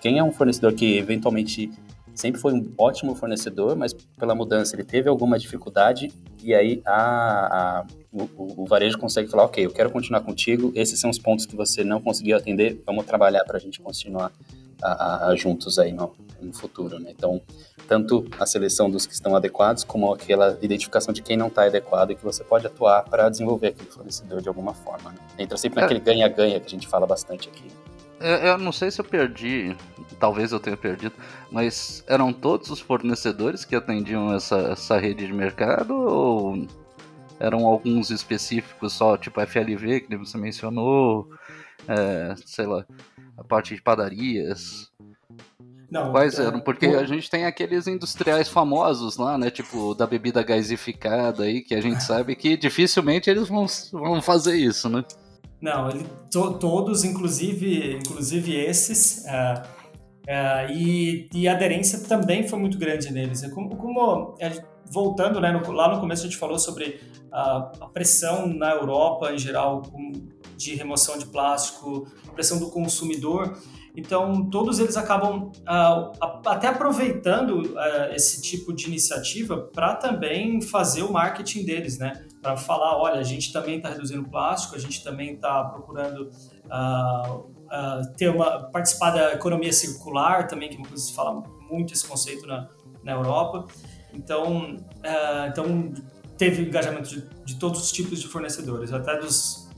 [0.00, 1.70] quem é um fornecedor que eventualmente
[2.14, 7.80] sempre foi um ótimo fornecedor, mas pela mudança ele teve alguma dificuldade e aí a,
[7.80, 11.46] a o, o, varejo consegue falar, ok, eu quero continuar contigo, esses são os pontos
[11.46, 14.30] que você não conseguiu atender, vamos trabalhar para a gente continuar
[14.82, 17.12] a, a, juntos aí no, no futuro, né?
[17.16, 17.40] Então,
[17.88, 22.10] tanto a seleção dos que estão adequados, como aquela identificação de quem não está adequado
[22.10, 25.10] e que você pode atuar para desenvolver aquele fornecedor de alguma forma.
[25.10, 25.18] Né?
[25.38, 25.82] Entra sempre é.
[25.82, 27.68] naquele ganha-ganha que a gente fala bastante aqui.
[28.22, 29.76] Eu não sei se eu perdi,
[30.18, 31.14] talvez eu tenha perdido,
[31.50, 36.66] mas eram todos os fornecedores que atendiam essa, essa rede de mercado ou
[37.40, 41.28] eram alguns específicos só, tipo FLV, que você mencionou,
[41.88, 42.86] é, sei lá,
[43.36, 44.90] a parte de padarias?
[45.90, 46.60] Não, Quais é, eram?
[46.60, 49.50] Porque a gente tem aqueles industriais famosos lá, né?
[49.50, 54.56] Tipo, da bebida gasificada aí, que a gente sabe que dificilmente eles vão, vão fazer
[54.56, 55.04] isso, né?
[55.62, 62.58] Não, ele, to, todos, inclusive, inclusive esses, uh, uh, e, e, a aderência também foi
[62.58, 63.44] muito grande neles.
[63.44, 64.60] É como, como é,
[64.90, 67.00] voltando, né, no, lá no começo a gente falou sobre
[67.30, 67.60] a,
[67.94, 69.82] pressão na Europa em geral
[70.56, 73.56] de remoção de plástico, a pressão do consumidor.
[73.94, 75.52] Então, todos eles acabam
[76.46, 77.74] até aproveitando
[78.14, 82.24] esse tipo de iniciativa para também fazer o marketing deles, né?
[82.42, 86.28] Para falar, olha, a gente também está reduzindo plástico, a gente também está procurando
[86.66, 87.52] uh,
[88.16, 92.68] ter uma participar da economia circular também, que é se fala muito esse conceito na,
[93.04, 93.66] na Europa.
[94.12, 94.76] Então,
[95.48, 95.94] então
[96.36, 99.70] teve engajamento de, de todos os tipos de fornecedores, até dos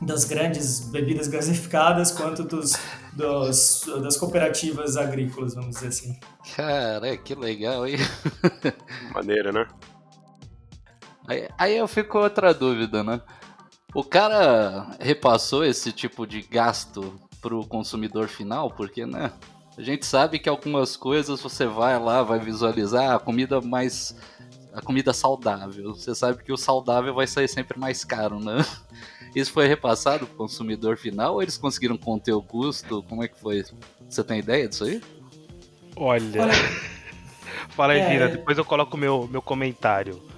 [0.00, 2.72] das grandes bebidas gasificadas quanto dos,
[3.12, 6.18] dos, das cooperativas agrícolas, vamos dizer assim.
[6.56, 7.98] Cara, que legal, hein?
[9.12, 9.66] Maneira, né?
[11.30, 13.20] Aí, aí eu fico outra dúvida, né?
[13.94, 19.30] O cara repassou esse tipo de gasto pro consumidor final, porque, né?
[19.78, 24.16] A gente sabe que algumas coisas você vai lá, vai visualizar a comida mais.
[24.74, 25.94] a comida saudável.
[25.94, 28.66] Você sabe que o saudável vai sair sempre mais caro, né?
[29.32, 33.04] Isso foi repassado pro consumidor final ou eles conseguiram conter o custo?
[33.04, 33.64] Como é que foi?
[34.08, 35.00] Você tem ideia disso aí?
[35.94, 36.48] Olha.
[37.68, 38.08] Fala aí, é...
[38.08, 40.29] Vira, depois eu coloco meu, meu comentário.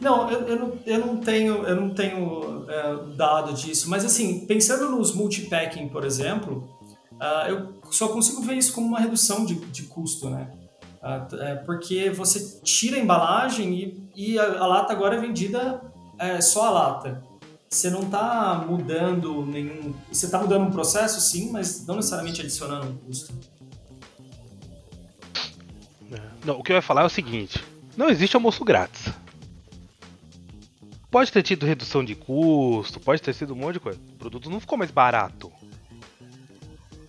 [0.00, 4.46] Não, eu, eu, não, eu não tenho, eu não tenho é, dado disso, mas assim,
[4.46, 6.68] pensando nos multipacking, por exemplo,
[7.12, 10.50] uh, eu só consigo ver isso como uma redução de, de custo, né?
[11.02, 15.82] Uh, é, porque você tira a embalagem e, e a, a lata agora é vendida
[16.18, 17.30] é, só a lata
[17.72, 19.94] você não está mudando nenhum.
[20.10, 23.32] Você está mudando um processo, sim, mas não necessariamente adicionando um custo.
[26.44, 27.62] Não, o que eu ia falar é o seguinte:
[27.96, 29.12] não existe almoço grátis.
[31.10, 33.98] Pode ter tido redução de custo, pode ter sido um monte de coisa.
[34.14, 35.50] O produto não ficou mais barato.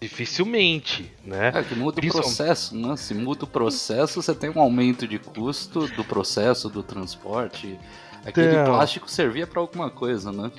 [0.01, 1.51] Dificilmente, né?
[1.53, 2.97] É que muda o processo, né?
[2.97, 7.77] Se muda o processo, você tem um aumento de custo do processo, do transporte.
[8.25, 10.51] Aquele então, plástico servia para alguma coisa, né?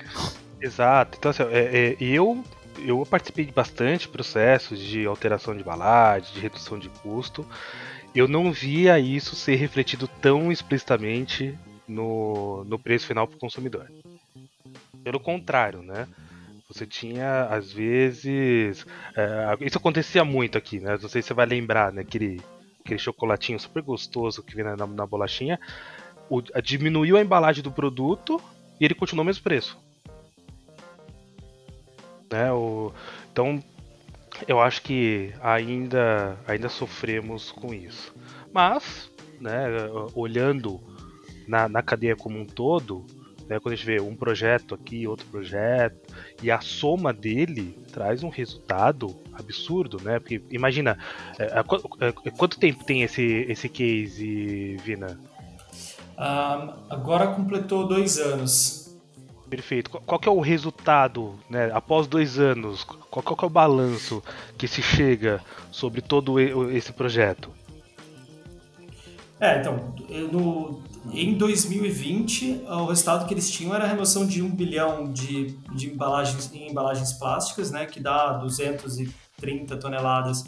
[0.61, 1.17] Exato.
[1.19, 2.41] Então, assim, é, é, eu
[2.79, 7.45] eu participei de bastante processos de alteração de embalagem, de redução de custo.
[8.15, 11.57] Eu não via isso ser refletido tão explicitamente
[11.93, 13.89] no, no preço final para o consumidor.
[15.03, 16.07] Pelo contrário, né?
[16.67, 18.85] Você tinha, às vezes.
[19.15, 20.97] É, isso acontecia muito aqui, né?
[20.99, 22.01] Não sei se você vai lembrar, né?
[22.01, 22.41] Aquele,
[22.83, 25.59] aquele chocolatinho super gostoso que vinha na, na bolachinha.
[26.29, 28.41] O, a, diminuiu a embalagem do produto
[28.79, 29.77] e ele continuou o mesmo preço.
[32.31, 32.51] Né?
[32.51, 32.91] O,
[33.31, 33.63] então,
[34.47, 38.15] eu acho que ainda, ainda sofremos com isso.
[38.51, 39.67] Mas, né,
[40.15, 40.81] olhando
[41.47, 43.05] na, na cadeia como um todo,
[43.47, 48.23] né, quando a gente vê um projeto aqui, outro projeto, e a soma dele traz
[48.23, 50.19] um resultado absurdo, né?
[50.19, 50.97] Porque imagina,
[51.37, 55.19] é, é, é quanto tempo tem esse, esse case, Vina?
[56.17, 58.83] Um, agora completou dois anos.
[59.49, 59.89] Perfeito.
[59.89, 62.83] Qual, que é o resultado, né, após dois anos?
[62.83, 64.23] Qual, qual que é o balanço
[64.57, 65.41] que se chega
[65.71, 67.51] sobre todo esse projeto?
[69.39, 69.93] É, então,
[70.31, 70.81] no,
[71.11, 75.91] em 2020, o resultado que eles tinham era a remoção de um bilhão de, de
[75.91, 80.45] embalagens em embalagens plásticas, né, que dá 230 toneladas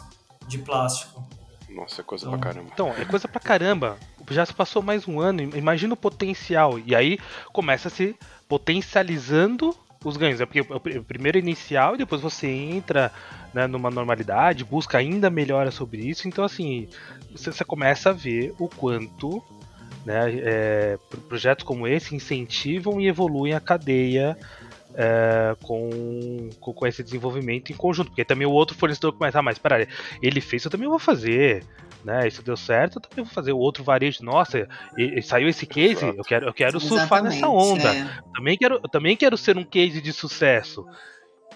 [0.48, 1.22] de plástico.
[1.68, 2.70] Nossa, é coisa então, pra caramba.
[2.72, 3.98] Então, é coisa pra caramba.
[4.30, 6.78] Já se passou mais um ano, imagina o potencial.
[6.78, 7.18] E aí
[7.52, 8.16] começa a se
[8.48, 10.40] potencializando os ganhos.
[10.40, 13.12] É porque o primeiro inicial e depois você entra
[13.52, 16.26] né, numa normalidade, busca ainda melhora sobre isso.
[16.26, 16.88] Então, assim,
[17.30, 19.42] você, você começa a ver o quanto
[20.06, 20.98] né, é,
[21.28, 24.38] projetos como esse incentivam e evoluem a cadeia
[24.94, 28.10] é, com, com, esse desenvolvimento em conjunto.
[28.10, 29.88] Porque também o outro fornecedor começa, ah, mas peraí,
[30.22, 31.64] ele fez, eu também vou fazer.
[32.04, 34.22] Né, isso deu certo, eu também vou fazer o outro varejo.
[34.22, 37.92] Nossa, e, e saiu esse case, eu quero, eu quero surfar nessa onda.
[37.92, 38.08] É.
[38.32, 40.86] Também quero, eu também quero ser um case de sucesso.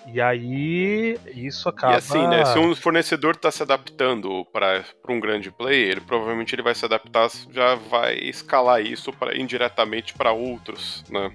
[0.07, 1.95] E aí, isso acaba.
[1.95, 2.45] E assim, né?
[2.47, 6.85] Se um fornecedor está se adaptando para um grande player, ele, provavelmente ele vai se
[6.85, 11.33] adaptar, já vai escalar isso pra, indiretamente para outros, né?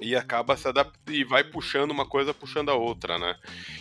[0.00, 3.36] E acaba se adaptando e vai puxando uma coisa, puxando a outra, né?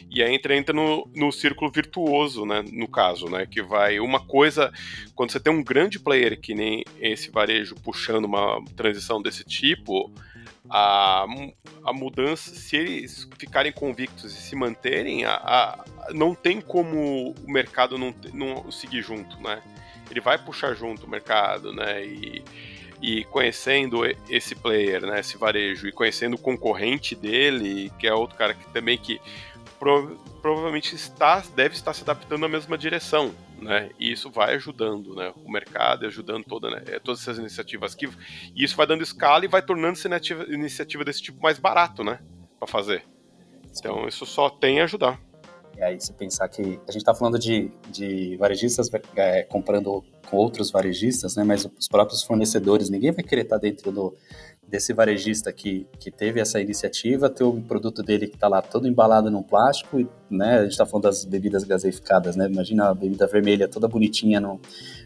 [0.09, 2.63] E aí entra, entra no, no círculo virtuoso, né?
[2.71, 3.47] No caso, né?
[3.49, 4.71] Que vai uma coisa.
[5.15, 10.11] Quando você tem um grande player que nem esse varejo puxando uma transição desse tipo,
[10.69, 11.25] a,
[11.83, 17.51] a mudança, se eles ficarem convictos e se manterem, a, a não tem como o
[17.51, 19.61] mercado não, não seguir junto, né?
[20.09, 22.05] Ele vai puxar junto o mercado, né?
[22.05, 22.43] E,
[23.01, 28.37] e conhecendo esse player, né, esse varejo, e conhecendo o concorrente dele, que é outro
[28.37, 29.19] cara que também que
[29.79, 33.89] pro, provavelmente está, deve estar se adaptando à mesma direção, né?
[33.99, 35.31] E isso vai ajudando, né?
[35.45, 36.83] O mercado ajudando toda, né?
[36.87, 38.09] É, todas essas iniciativas aqui.
[38.55, 42.03] E isso vai dando escala e vai tornando essa iniciativa, iniciativa desse tipo mais barato,
[42.03, 42.19] né?
[42.59, 43.05] Para fazer.
[43.77, 45.19] Então isso só tem a ajudar.
[45.77, 50.37] E aí, se pensar que a gente está falando de, de varejistas é, comprando com
[50.37, 51.43] outros varejistas, né?
[51.43, 54.15] Mas os próprios fornecedores, ninguém vai querer estar tá dentro do,
[54.71, 58.87] desse varejista que, que teve essa iniciativa, ter o produto dele que está lá todo
[58.87, 62.93] embalado num plástico, e, né, a gente está falando das bebidas gaseificadas, né, imagina a
[62.93, 64.61] bebida vermelha toda bonitinha no,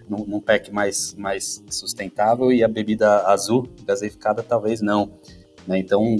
[0.08, 5.12] no, num pack mais, mais sustentável e a bebida azul gaseificada talvez não,
[5.66, 6.16] né, então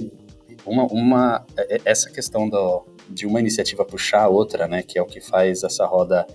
[0.66, 4.98] uma, uma, é, é, essa questão do, de uma iniciativa puxar a outra, né, que
[4.98, 6.26] é o que faz essa roda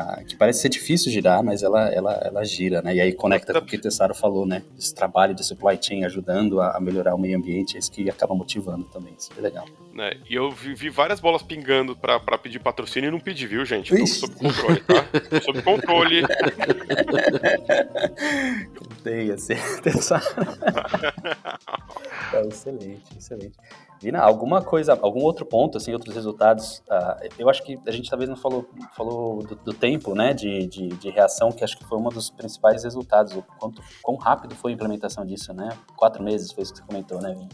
[0.00, 2.94] ah, que parece ser difícil girar, mas ela, ela, ela gira, né?
[2.94, 4.62] E aí conecta com o que o Tessaro falou, né?
[4.78, 8.08] Esse trabalho de supply chain ajudando a, a melhorar o meio ambiente, é isso que
[8.08, 9.66] acaba motivando também, isso é legal.
[9.98, 13.44] É, e eu vi, vi, várias bolas pingando pra, pra pedir patrocínio e não pedi,
[13.48, 13.92] viu, gente?
[13.92, 15.04] Tô sob controle, tá?
[15.42, 16.22] sob controle.
[18.78, 20.22] Contei, assim, Tessaro.
[22.46, 23.58] excelente, excelente.
[24.00, 26.82] Vina, alguma coisa, algum outro ponto, assim, outros resultados?
[26.88, 30.66] Uh, eu acho que a gente talvez não falou, falou do, do tempo, né, de,
[30.66, 33.34] de, de, reação, que acho que foi um dos principais resultados.
[33.34, 35.76] O quanto, quão rápido foi a implementação disso, né?
[35.96, 37.48] Quatro meses foi isso que você comentou, né, Vina?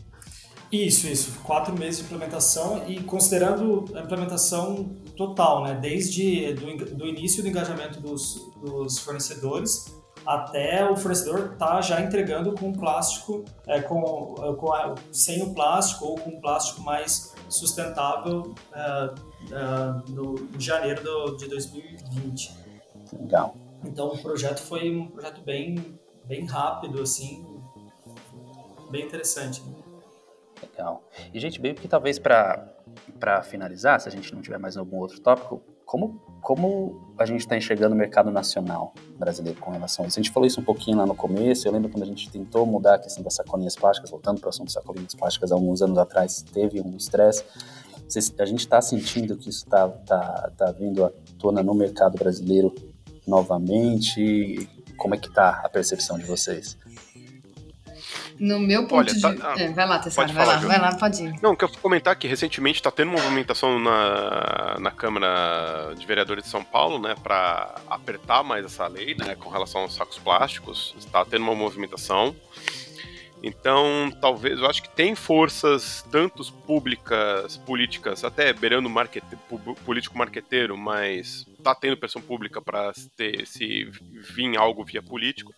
[0.70, 1.38] Isso, isso.
[1.42, 5.78] Quatro meses de implementação e considerando a implementação total, né?
[5.80, 12.52] Desde do, do início do engajamento dos, dos fornecedores até o fornecedor tá já entregando
[12.54, 17.34] com plástico, é, com, é, com a, sem o plástico ou com um plástico mais
[17.48, 22.52] sustentável é, é, no, em janeiro do, de 2020.
[23.20, 23.54] Legal.
[23.84, 27.46] Então o projeto foi um projeto bem, bem rápido, assim,
[28.90, 29.62] bem interessante.
[30.62, 31.04] Legal.
[31.32, 35.20] E, gente, bem porque talvez para finalizar, se a gente não tiver mais algum outro
[35.20, 35.62] tópico,
[35.94, 40.18] como, como a gente está enxergando o mercado nacional brasileiro com relação a isso?
[40.18, 42.66] A gente falou isso um pouquinho lá no começo, eu lembro quando a gente tentou
[42.66, 45.96] mudar a questão das sacolinhas plásticas, voltando para o assunto das sacolinhas plásticas, alguns anos
[45.96, 47.44] atrás teve um estresse,
[48.38, 52.74] a gente está sentindo que isso está tá, tá vindo à tona no mercado brasileiro
[53.24, 54.68] novamente?
[54.96, 56.76] Como é que está a percepção de vocês?
[58.38, 59.20] No meu ponto Olha, de...
[59.20, 61.34] Tá, é, vai lá, Tessara, vai lá, vai lá, pode ir.
[61.40, 66.50] Não, que eu comentar que recentemente está tendo movimentação na, na Câmara de Vereadores de
[66.50, 70.94] São Paulo, né, para apertar mais essa lei, né, com relação aos sacos plásticos.
[70.98, 72.34] Está tendo uma movimentação.
[73.46, 79.22] Então, talvez, eu acho que tem forças, tanto públicas, políticas, até beirando market,
[79.84, 83.84] político marqueteiro, mas tá tendo pressão pública para se
[84.34, 85.52] vir algo via político,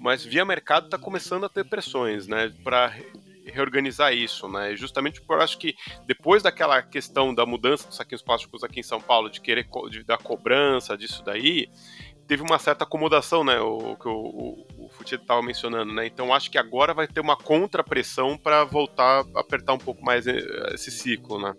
[0.00, 2.92] mas via mercado tá começando a ter pressões, né, para
[3.44, 4.74] reorganizar isso, né?
[4.76, 5.74] Justamente eu acho que
[6.06, 10.02] depois daquela questão da mudança dos saquinhos plásticos aqui em São Paulo, de querer de,
[10.02, 11.68] da cobrança disso daí,
[12.26, 13.60] teve uma certa acomodação, né?
[13.60, 16.06] O que o, o, o estava mencionando, né?
[16.06, 20.26] Então acho que agora vai ter uma contrapressão para voltar a apertar um pouco mais
[20.26, 20.40] eh,
[20.72, 21.54] esse ciclo, né?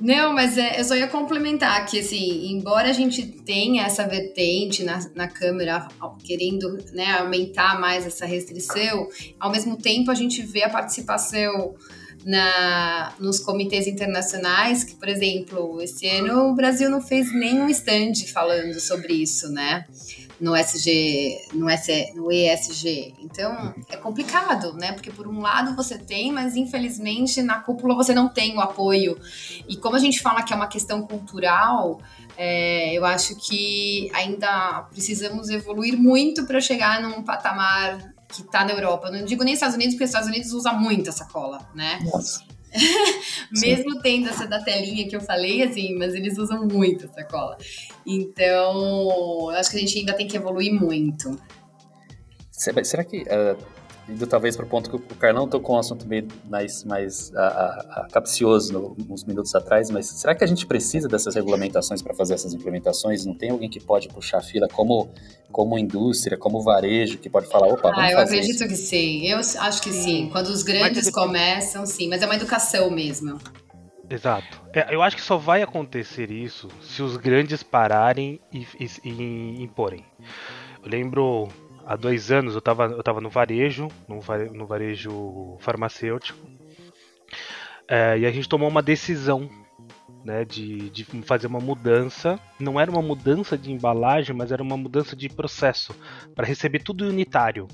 [0.00, 4.82] Não, mas é, eu só ia complementar que, assim, embora a gente tenha essa vertente
[4.82, 5.86] na, na Câmara
[6.24, 11.76] querendo né, aumentar mais essa restrição, ao mesmo tempo a gente vê a participação
[12.24, 18.14] na, nos comitês internacionais, que, por exemplo, esse ano o Brasil não fez nenhum stand
[18.32, 19.86] falando sobre isso, né?
[20.40, 23.14] No SG, no, S, no ESG.
[23.20, 24.92] Então, é complicado, né?
[24.92, 29.16] Porque por um lado você tem, mas infelizmente na cúpula você não tem o apoio.
[29.68, 32.00] E como a gente fala que é uma questão cultural,
[32.36, 38.72] é, eu acho que ainda precisamos evoluir muito para chegar num patamar que tá na
[38.72, 39.08] Europa.
[39.08, 41.98] Eu não digo nem Estados Unidos, porque os Estados Unidos usa muito essa cola, né?
[42.02, 42.42] Nossa.
[43.52, 47.58] Mesmo tendo essa da telinha que eu falei, assim, mas eles usam muito essa cola.
[48.06, 51.38] Então, eu acho que a gente ainda tem que evoluir muito.
[52.50, 53.58] Será que uh,
[54.08, 57.40] indo talvez para o ponto que o Carlão tocou um assunto meio mais, mais a,
[57.40, 62.02] a, a capcioso no, uns minutos atrás, mas será que a gente precisa dessas regulamentações
[62.02, 63.24] para fazer essas implementações?
[63.24, 65.10] Não tem alguém que pode puxar a fila como,
[65.50, 68.68] como indústria, como varejo, que pode falar, opa, vamos Ah, eu acredito isso.
[68.68, 69.26] que sim.
[69.26, 70.28] Eu acho que sim.
[70.30, 72.08] Quando os grandes começam, sim.
[72.08, 73.38] Mas é uma educação mesmo.
[74.10, 74.60] Exato.
[74.74, 79.62] É, eu acho que só vai acontecer isso se os grandes pararem e, e, e
[79.62, 80.04] imporem.
[80.82, 81.48] Eu lembro
[81.86, 86.38] há dois anos eu estava eu tava no varejo, no, varejo farmacêutico,
[87.88, 89.48] é, e a gente tomou uma decisão
[90.24, 92.38] né, de, de fazer uma mudança.
[92.58, 95.94] Não era uma mudança de embalagem, mas era uma mudança de processo
[96.34, 97.66] para receber tudo unitário.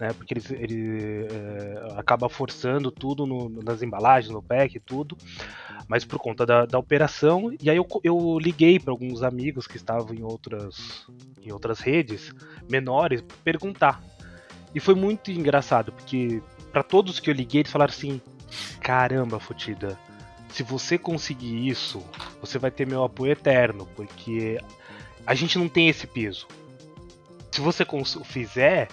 [0.00, 5.16] Né, porque ele, ele é, acaba forçando tudo no, nas embalagens, no pack, tudo,
[5.86, 7.54] mas por conta da, da operação.
[7.60, 11.06] E aí eu, eu liguei para alguns amigos que estavam em outras,
[11.42, 12.32] em outras redes
[12.68, 14.02] menores perguntar.
[14.74, 18.20] E foi muito engraçado, porque para todos que eu liguei, eles falaram assim:
[18.80, 19.98] caramba, Futida,
[20.48, 22.02] se você conseguir isso,
[22.40, 24.58] você vai ter meu apoio eterno, porque
[25.26, 26.46] a gente não tem esse peso.
[27.50, 27.86] Se você
[28.24, 28.88] fizer,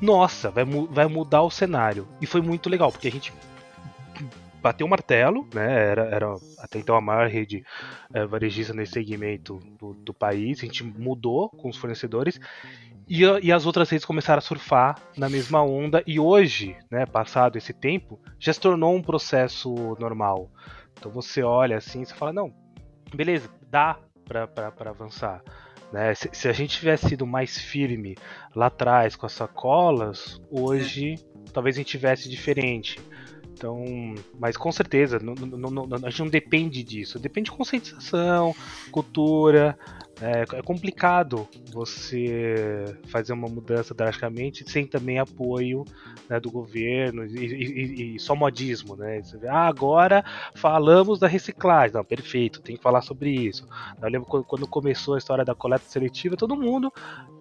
[0.00, 2.06] nossa, vai, mu vai mudar o cenário.
[2.20, 3.32] E foi muito legal, porque a gente
[4.64, 5.90] bateu o martelo, né?
[5.90, 7.62] Era, era até então a maior rede
[8.14, 10.58] é, varejista nesse segmento do, do, país.
[10.60, 12.40] A gente mudou com os fornecedores
[13.06, 16.02] e, e, as outras redes começaram a surfar na mesma onda.
[16.06, 20.50] E hoje, né, passado esse tempo, já se tornou um processo normal.
[20.98, 22.50] Então você olha assim e fala: não,
[23.14, 25.42] beleza, dá para avançar.
[25.94, 26.12] Né?
[26.12, 28.16] Se, se, a gente tivesse sido mais firme
[28.52, 31.14] lá atrás com as sacolas, hoje
[31.52, 32.98] talvez a gente tivesse diferente.
[33.52, 33.84] Então,
[34.36, 37.16] mas com certeza, não, não, não, a gente não depende disso.
[37.20, 38.52] Depende de conscientização,
[38.90, 39.78] cultura,
[40.20, 45.84] é, é, complicado você fazer uma mudança drasticamente sem também apoio
[46.28, 49.20] né, do governo e, e, e, só modismo, né?
[49.48, 51.94] ah, agora falamos da reciclagem.
[51.94, 53.66] Não, perfeito, tem que falar sobre isso.
[54.00, 56.92] Eu lembro quando começou a história da coleta seletiva, todo mundo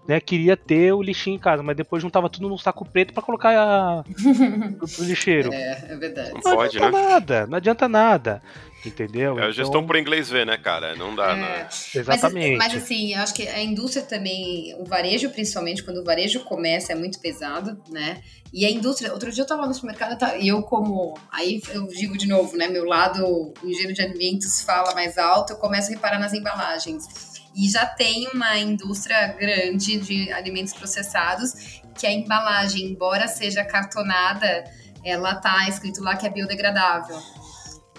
[0.08, 3.24] né, queria ter o lixinho em casa, mas depois juntava tudo num saco preto para
[3.24, 4.04] colocar a...
[5.00, 5.54] o lixeiro.
[5.54, 6.32] É, é verdade.
[6.34, 6.90] Não, não pode, né?
[6.90, 8.42] nada, não adianta nada.
[8.86, 9.40] Entendeu?
[9.40, 9.88] É a gestão então...
[9.88, 10.94] por inglês ver, né, cara?
[10.96, 11.36] Não dá, é.
[11.36, 11.68] né?
[11.96, 12.58] Exatamente.
[12.58, 16.42] Mas, mas, assim, eu acho que a indústria também, o varejo, principalmente, quando o varejo
[16.42, 18.22] começa, é muito pesado, né?
[18.52, 21.18] E a indústria, outro dia eu tava no supermercado e eu, como.
[21.32, 22.68] Aí eu digo de novo, né?
[22.68, 27.33] Meu lado, o engenheiro de alimentos fala mais alto, eu começo a reparar nas embalagens.
[27.56, 34.64] E já tem uma indústria grande de alimentos processados que a embalagem, embora seja cartonada,
[35.04, 37.18] ela tá escrito lá que é biodegradável.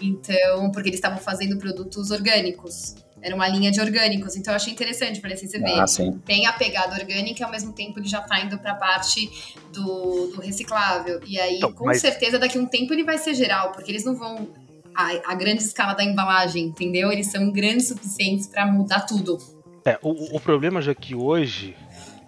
[0.01, 2.97] Então, porque eles estavam fazendo produtos orgânicos.
[3.23, 4.37] Era uma linha de orgânicos.
[4.37, 5.21] Então, eu achei interessante.
[5.21, 5.85] Falei assim, você vê, ah,
[6.27, 9.31] tem a pegada orgânica e ao mesmo tempo ele já está indo para a parte
[9.73, 11.21] do, do, reciclável.
[11.25, 12.01] E aí, então, com mas...
[12.01, 14.49] certeza, daqui a um tempo ele vai ser geral, porque eles não vão
[14.95, 17.11] a, a grande escala da embalagem, entendeu?
[17.11, 19.38] Eles são grandes suficientes para mudar tudo.
[19.84, 21.76] É, o, o problema já é que hoje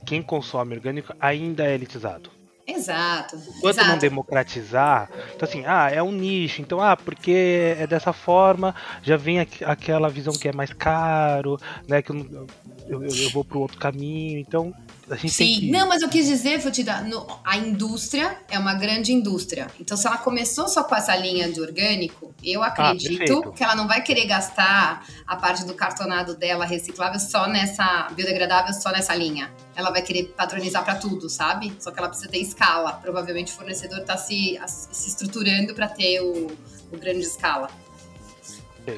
[0.05, 2.31] quem consome orgânico ainda é elitizado.
[2.67, 3.37] Exato.
[3.37, 3.89] Enquanto exato.
[3.89, 9.17] não democratizar, então assim, ah, é um nicho, então, ah, porque é dessa forma, já
[9.17, 12.47] vem aqu aquela visão que é mais caro, né, que eu,
[12.89, 14.75] eu, eu vou para outro caminho, então
[15.09, 15.71] a gente Sim, que...
[15.71, 19.69] não, mas eu quis dizer, Futida, no, a indústria é uma grande indústria.
[19.79, 23.75] Então, se ela começou só com essa linha de orgânico, eu Ah, acredito que ela
[23.75, 29.15] não vai querer gastar a parte do cartonado dela reciclável só nessa, biodegradável só nessa
[29.15, 29.53] linha.
[29.75, 31.77] Ela vai querer padronizar para tudo, sabe?
[31.79, 32.95] Só que ela precisa ter escala.
[32.95, 36.49] Provavelmente o fornecedor está se, se estruturando para ter o,
[36.93, 37.71] o grande escala.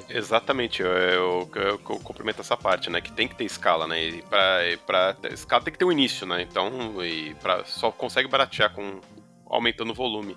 [0.09, 3.01] Exatamente, eu, eu, eu, eu, complemento essa parte, né?
[3.01, 4.03] Que tem que ter escala, né?
[4.03, 6.43] E pra, e pra escala tem que ter um início, né?
[6.43, 9.01] Então, e pra, só consegue baratear com
[9.47, 10.37] aumentando o volume.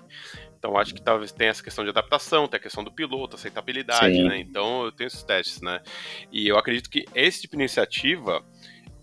[0.58, 4.14] Então, acho que talvez tenha essa questão de adaptação, tem a questão do piloto, aceitabilidade,
[4.14, 4.28] Sim.
[4.28, 4.38] né?
[4.38, 5.80] Então, eu tenho esses testes, né?
[6.30, 8.44] E eu acredito que esse tipo de iniciativa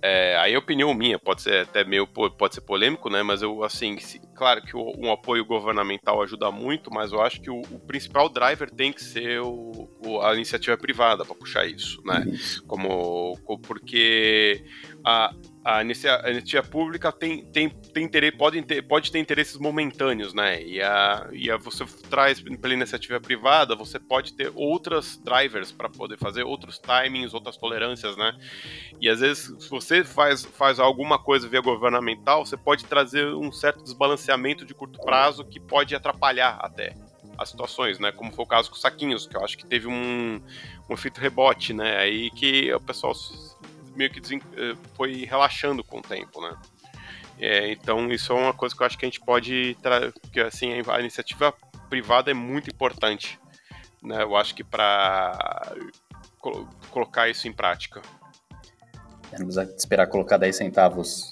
[0.02, 3.22] é, aí é opinião minha, pode ser até meio pode ser polêmico, né?
[3.22, 7.42] Mas eu assim, se, claro que o, um apoio governamental ajuda muito, mas eu acho
[7.42, 11.66] que o, o principal driver tem que ser o, o a iniciativa privada para puxar
[11.66, 12.26] isso, né?
[12.66, 14.64] Como, como porque
[15.06, 15.34] a,
[15.78, 20.64] a iniciativa pública tem, tem, tem interesse, pode, ter, pode ter interesses momentâneos, né?
[20.64, 25.90] E, a, e a, você traz pela iniciativa privada, você pode ter outras drivers para
[25.90, 28.36] poder fazer outros timings, outras tolerâncias, né?
[29.00, 33.52] E às vezes, se você faz, faz alguma coisa via governamental, você pode trazer um
[33.52, 36.96] certo desbalanceamento de curto prazo que pode atrapalhar até
[37.38, 38.12] as situações, né?
[38.12, 40.42] Como foi o caso com os saquinhos, que eu acho que teve um,
[40.90, 41.98] um efeito rebote, né?
[41.98, 43.14] Aí que o pessoal
[43.96, 46.56] meio que eh, foi relaxando com o tempo, né?
[47.40, 49.78] É, então isso é uma coisa que eu acho que a gente pode
[50.34, 51.54] que assim a iniciativa
[51.90, 53.40] privada é muito importante,
[54.04, 54.24] né?
[54.24, 55.74] Eu acho que para
[56.40, 58.02] col colocar isso em prática.
[59.38, 61.32] Vamos esperar colocar 10 centavos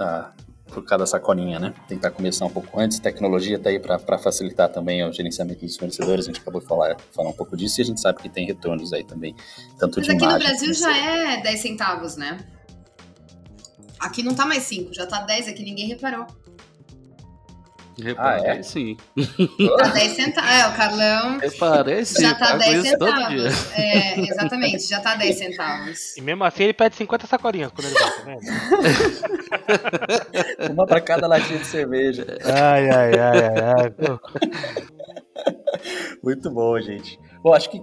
[0.00, 1.74] uh, por cada sacolinha, né?
[1.86, 2.98] Tentar começar um pouco antes.
[2.98, 6.24] Tecnologia está aí para facilitar também o gerenciamento dos fornecedores.
[6.24, 8.46] A gente acabou de falar, falar um pouco disso e a gente sabe que tem
[8.46, 9.34] retornos aí também.
[9.78, 12.38] Tanto Mas de aqui no Brasil já é 10 centavos, né?
[13.98, 16.26] Aqui não tá mais 5, já tá 10 aqui, ninguém reparou.
[18.02, 18.62] Reparei, Ah, é?
[18.62, 18.96] sim.
[19.78, 20.50] Tá 10 centavos.
[20.50, 22.22] É, o Carlão Reparei, sim.
[22.22, 23.50] já tá pago 10 isso todo dia.
[23.50, 23.72] centavos.
[23.78, 26.16] É, exatamente, já tá 10 centavos.
[26.16, 28.40] E mesmo assim ele pede 50 sacolinhas quando ele vai, tá vendo?
[30.72, 32.26] Uma para cada latinha de cerveja.
[32.44, 33.92] Ai, ai, ai, ai, ai.
[36.22, 37.18] Muito bom, gente.
[37.42, 37.80] Bom, acho que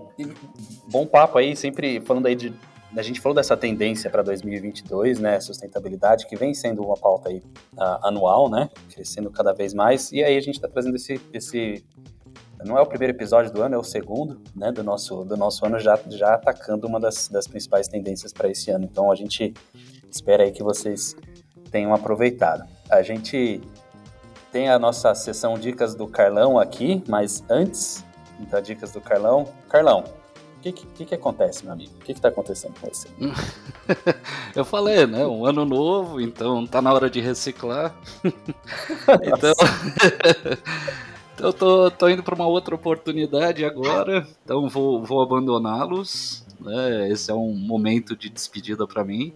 [0.87, 2.51] bom papo aí, sempre falando aí de.
[2.95, 5.39] A gente falou dessa tendência para 2022, né?
[5.39, 7.41] Sustentabilidade, que vem sendo uma pauta aí
[7.77, 8.69] ah, anual, né?
[8.93, 10.11] Crescendo cada vez mais.
[10.11, 11.85] E aí a gente está trazendo esse, esse.
[12.65, 14.71] Não é o primeiro episódio do ano, é o segundo, né?
[14.73, 18.69] Do nosso, do nosso ano, já, já atacando uma das, das principais tendências para esse
[18.71, 18.83] ano.
[18.83, 19.53] Então a gente
[20.09, 21.15] espera aí que vocês
[21.71, 22.67] tenham aproveitado.
[22.89, 23.61] A gente
[24.51, 28.03] tem a nossa sessão Dicas do Carlão aqui, mas antes
[28.49, 30.03] da Dicas do Carlão, Carlão,
[30.61, 31.91] o que, que, que acontece, meu amigo?
[31.99, 33.09] O que está acontecendo com você?
[34.55, 35.25] Eu falei, né?
[35.25, 37.95] Um ano novo, então tá na hora de reciclar.
[38.23, 39.53] então,
[41.33, 46.45] então eu tô, tô indo para uma outra oportunidade agora, então vou, vou abandoná-los.
[46.59, 47.09] Né?
[47.09, 49.33] Esse é um momento de despedida para mim.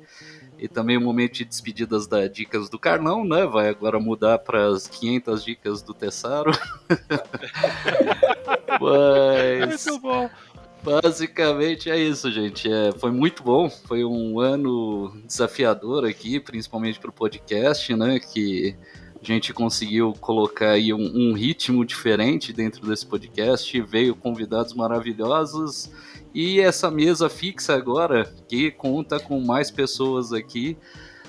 [0.60, 3.46] E também um momento de despedidas da Dicas do Carlão, né?
[3.46, 6.52] Vai agora mudar para as 500 dicas do Tessaro.
[8.80, 10.30] Mas Muito bom.
[10.86, 12.72] Basicamente é isso, gente.
[12.72, 13.70] É, foi muito bom.
[13.70, 18.20] Foi um ano desafiador aqui, principalmente para o podcast, né?
[18.20, 18.76] Que
[19.20, 23.82] a gente conseguiu colocar aí um, um ritmo diferente dentro desse podcast.
[23.82, 25.90] Veio convidados maravilhosos.
[26.34, 30.78] E essa mesa fixa agora, que conta com mais pessoas aqui.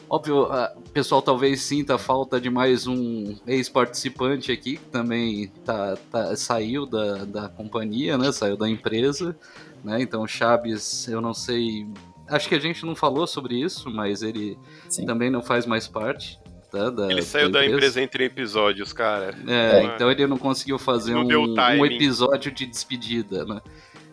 [0.08, 5.96] Óbvio, o pessoal talvez sinta a falta de mais um ex-participante aqui, que também tá,
[6.12, 8.30] tá- saiu da, da companhia, né?
[8.30, 9.36] Saiu da empresa.
[9.82, 10.00] Né?
[10.00, 11.86] Então, o Chaves, eu não sei.
[12.28, 14.56] Acho que a gente não falou sobre isso, mas ele
[14.88, 15.06] Sim.
[15.06, 16.38] também não faz mais parte.
[16.70, 19.34] tá, da, Ele saiu da empresa entre episódios, cara.
[19.46, 19.84] é, É.
[19.84, 23.60] então ele não conseguiu fazer Não um, um episódio de despedida, né?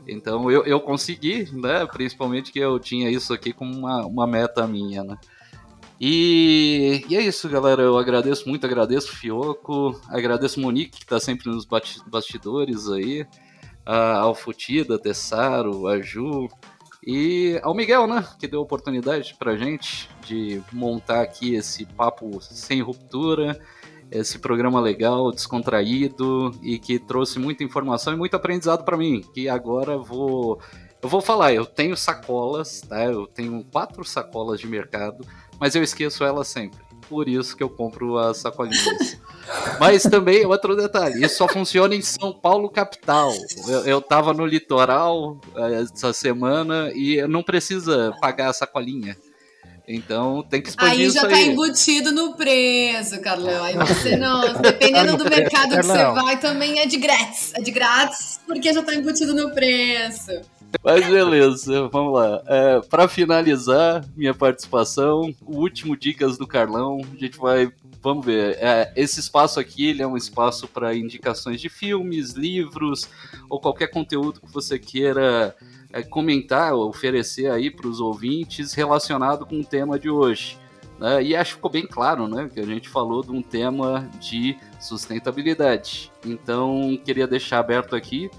[0.07, 1.85] Então eu, eu consegui, né?
[1.85, 5.17] Principalmente que eu tinha isso aqui como uma, uma meta minha, né?
[5.99, 7.81] E, e é isso, galera.
[7.81, 11.65] Eu agradeço muito, agradeço o Fioco, agradeço o Monique, que tá sempre nos
[12.07, 13.25] bastidores aí,
[13.85, 16.47] a- ao Futida, Tessaro, a Ju,
[17.05, 18.25] e ao Miguel, né?
[18.39, 23.59] Que deu a oportunidade pra gente de montar aqui esse papo sem ruptura.
[24.11, 29.21] esse programa legal, descontraído e que trouxe muita informação e muito aprendizado para mim.
[29.33, 30.59] Que agora vou
[31.03, 33.03] eu vou falar, eu tenho sacolas, tá?
[33.03, 35.27] Eu tenho quatro sacolas de mercado,
[35.59, 36.79] mas eu esqueço elas sempre.
[37.09, 39.19] Por isso que eu compro as sacolinhas.
[39.81, 43.33] mas também outro detalhe, isso só funciona em São Paulo capital.
[43.67, 49.17] Eu, eu tava no litoral eh, essa semana e não precisa pagar a sacolinha.
[49.85, 51.49] Então tem que expandir aí já tá aí.
[51.49, 53.61] embutido no preço, Carlão.
[53.61, 57.51] Aí você não, dependendo do mercado que você vai, também é de grátis.
[57.53, 60.31] É de grátis porque já tá embutido no preço.
[60.81, 62.41] Mas beleza, vamos lá.
[62.47, 67.71] É, para finalizar minha participação, o último dicas do Carlão, a gente vai,
[68.01, 68.57] vamos ver.
[68.59, 73.09] É, esse espaço aqui ele é um espaço para indicações de filmes, livros
[73.49, 75.55] ou qualquer conteúdo que você queira
[75.91, 80.57] é, comentar, oferecer aí para os ouvintes relacionado com o tema de hoje.
[80.99, 81.23] Né?
[81.23, 84.57] E acho que ficou bem claro, né, que a gente falou de um tema de
[84.79, 86.11] sustentabilidade.
[86.25, 88.29] Então queria deixar aberto aqui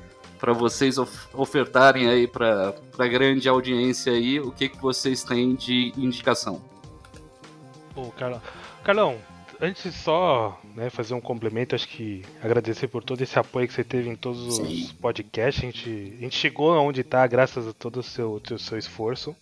[0.45, 5.55] para vocês of ofertarem aí para a grande audiência aí o que, que vocês têm
[5.55, 6.61] de indicação.
[7.95, 8.43] Pô, Carlão,
[8.85, 9.19] Carlão
[9.59, 13.73] antes de só né, fazer um complemento, acho que agradecer por todo esse apoio que
[13.73, 14.65] você teve em todos Sim.
[14.65, 15.65] os podcasts.
[15.65, 19.35] A gente, a gente chegou aonde está graças a todo o seu, seu, seu esforço.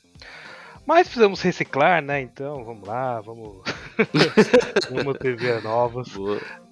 [0.86, 2.20] Mas precisamos reciclar, né?
[2.20, 3.60] Então vamos lá, vamos,
[4.88, 6.08] vamos ter vias novas.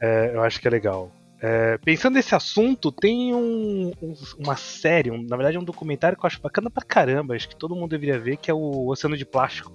[0.00, 1.10] É, eu acho que é legal.
[1.42, 6.16] É, pensando nesse assunto, tem um, um, uma série, um, na verdade é um documentário
[6.16, 8.88] que eu acho bacana pra caramba, acho que todo mundo deveria ver, que é o
[8.88, 9.72] Oceano de Plástico,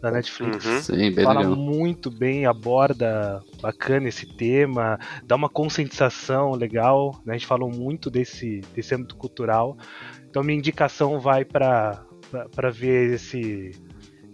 [0.00, 0.64] da Netflix.
[0.64, 0.80] Uhum.
[0.80, 1.56] Sim, bem Fala legal.
[1.56, 7.34] muito bem, aborda bacana esse tema, dá uma conscientização legal, né?
[7.34, 9.76] a gente falou muito desse, desse âmbito cultural,
[10.28, 12.06] então minha indicação vai para
[12.72, 13.72] ver esse,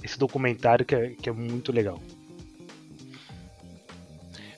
[0.05, 1.99] esse documentário que é, que é muito legal.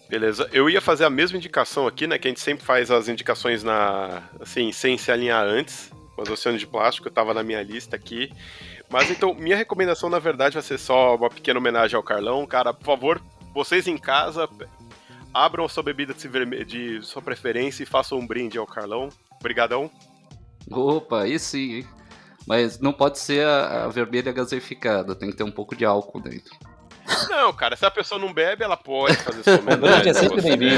[0.08, 0.48] Beleza.
[0.52, 2.18] Eu ia fazer a mesma indicação aqui, né?
[2.18, 4.22] Que a gente sempre faz as indicações na.
[4.40, 5.92] assim, sem se alinhar antes.
[6.16, 8.32] Mas o Oceano de Plástico estava na minha lista aqui.
[8.90, 12.46] Mas então, minha recomendação, na verdade, vai ser só uma pequena homenagem ao Carlão.
[12.46, 13.22] Cara, por favor,
[13.54, 14.48] vocês em casa,
[15.32, 19.10] abram sua bebida de, de sua preferência e façam um brinde ao Carlão.
[19.38, 19.90] Obrigadão.
[20.70, 21.86] Opa, aí sim, hein?
[22.46, 26.20] Mas não pode ser a, a vermelha gaseificada, tem que ter um pouco de álcool
[26.20, 26.56] dentro.
[27.28, 30.10] Não, cara, se a pessoa não bebe, ela pode fazer sua homenagem.
[30.10, 30.74] é sempre bem-vindo.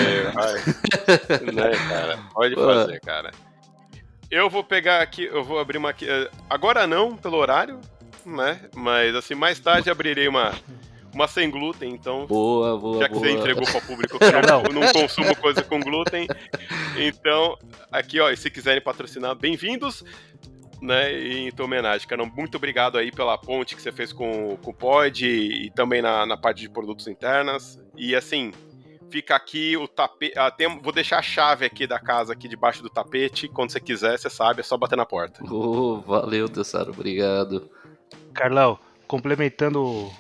[1.53, 2.19] Né, cara?
[2.33, 3.31] Pode fazer, cara.
[4.31, 6.09] Eu vou pegar aqui, eu vou abrir uma aqui.
[6.09, 7.81] Eh, agora não, pelo horário,
[8.25, 8.61] né?
[8.77, 10.55] Mas assim, mais tarde abrirei uma,
[11.13, 12.27] uma sem glúten, então.
[12.27, 13.01] Boa, boa.
[13.01, 13.27] Já que boa.
[13.27, 16.29] você entregou para o público que eu não, não consumo coisa com glúten.
[16.97, 17.59] Então,
[17.91, 20.05] aqui, ó, se quiserem patrocinar, bem-vindos
[20.81, 22.25] né, em tua homenagem, cara.
[22.25, 26.01] Muito obrigado aí pela ponte que você fez com, com o Pod e, e também
[26.01, 27.79] na, na parte de produtos internas.
[27.97, 28.53] E assim,
[29.11, 30.39] fica aqui o tapete.
[30.39, 30.53] Ah,
[30.83, 33.49] vou deixar a chave aqui da casa aqui debaixo do tapete.
[33.49, 35.43] Quando você quiser, você sabe, é só bater na porta.
[35.53, 37.71] Oh, valeu, Tessaro, obrigado.
[38.33, 40.11] Carlão, complementando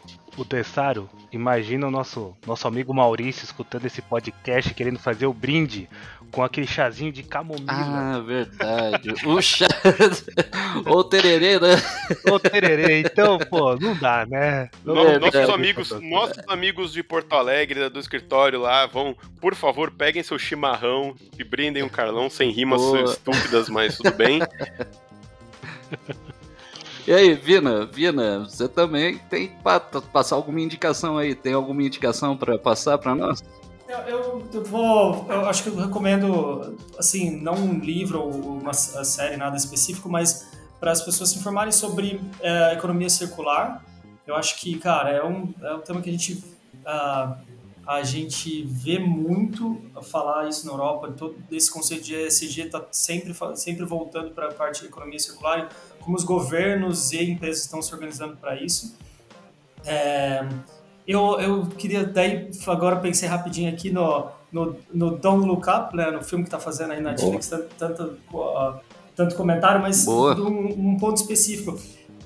[0.40, 5.88] o Tessaro, imagina o nosso, nosso amigo Maurício escutando esse podcast querendo fazer o brinde
[6.30, 7.66] com aquele chazinho de camomila.
[7.68, 9.12] Ah, verdade.
[9.26, 9.66] o chá.
[10.86, 11.76] Ou tererê, né?
[12.30, 13.00] Ou tererê.
[13.00, 14.70] Então, pô, não dá, né?
[14.84, 19.90] Não no, nossos amigos, nossos amigos de Porto Alegre, do escritório lá, vão, por favor,
[19.90, 23.04] peguem seu chimarrão e brindem o Carlão sem rimas Boa.
[23.04, 24.40] estúpidas, mas tudo bem.
[27.10, 29.56] E aí, Vina, Vina, você também tem que
[30.12, 31.34] passar alguma indicação aí?
[31.34, 33.42] Tem alguma indicação para passar para nós?
[34.06, 35.26] Eu, eu, vou.
[35.28, 40.52] Eu acho que eu recomendo, assim, não um livro ou uma série, nada específico, mas
[40.78, 43.84] para as pessoas se informarem sobre é, economia circular.
[44.24, 46.34] Eu acho que, cara, é um, é um tema que a gente.
[46.34, 47.50] Uh,
[47.90, 53.34] a gente vê muito falar isso na Europa, todo esse conceito de ESG está sempre,
[53.56, 55.68] sempre voltando para a parte de economia circular,
[56.00, 58.96] como os governos e empresas estão se organizando para isso.
[59.84, 60.46] É,
[61.06, 66.10] eu, eu queria, daí, agora pensei rapidinho aqui no, no, no Don't Look Up, né,
[66.10, 68.16] no filme que está fazendo aí na Netflix, tanto, tanto,
[69.16, 71.78] tanto, comentário, mas um, um ponto específico,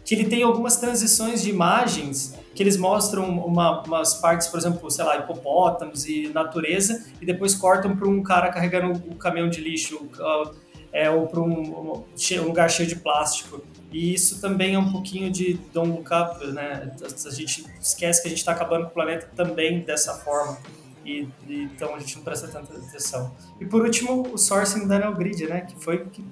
[0.04, 4.90] que ele tem algumas transições de imagens que eles mostram uma, umas partes, por exemplo,
[4.90, 9.48] sei lá, hipopótamos e natureza, e depois cortam para um cara carregando o um caminhão
[9.48, 10.54] de lixo, uh,
[10.94, 13.60] é, ou para um, um, lugar cheio de plástico.
[13.90, 16.94] E isso também é um pouquinho de don't look up, né?
[17.02, 20.56] A gente esquece que a gente está acabando com o planeta também dessa forma.
[21.04, 23.34] E, e, então a gente não presta tanta atenção.
[23.60, 25.62] E por último, o sourcing da Neo Grid, né?
[25.62, 26.24] Que foi que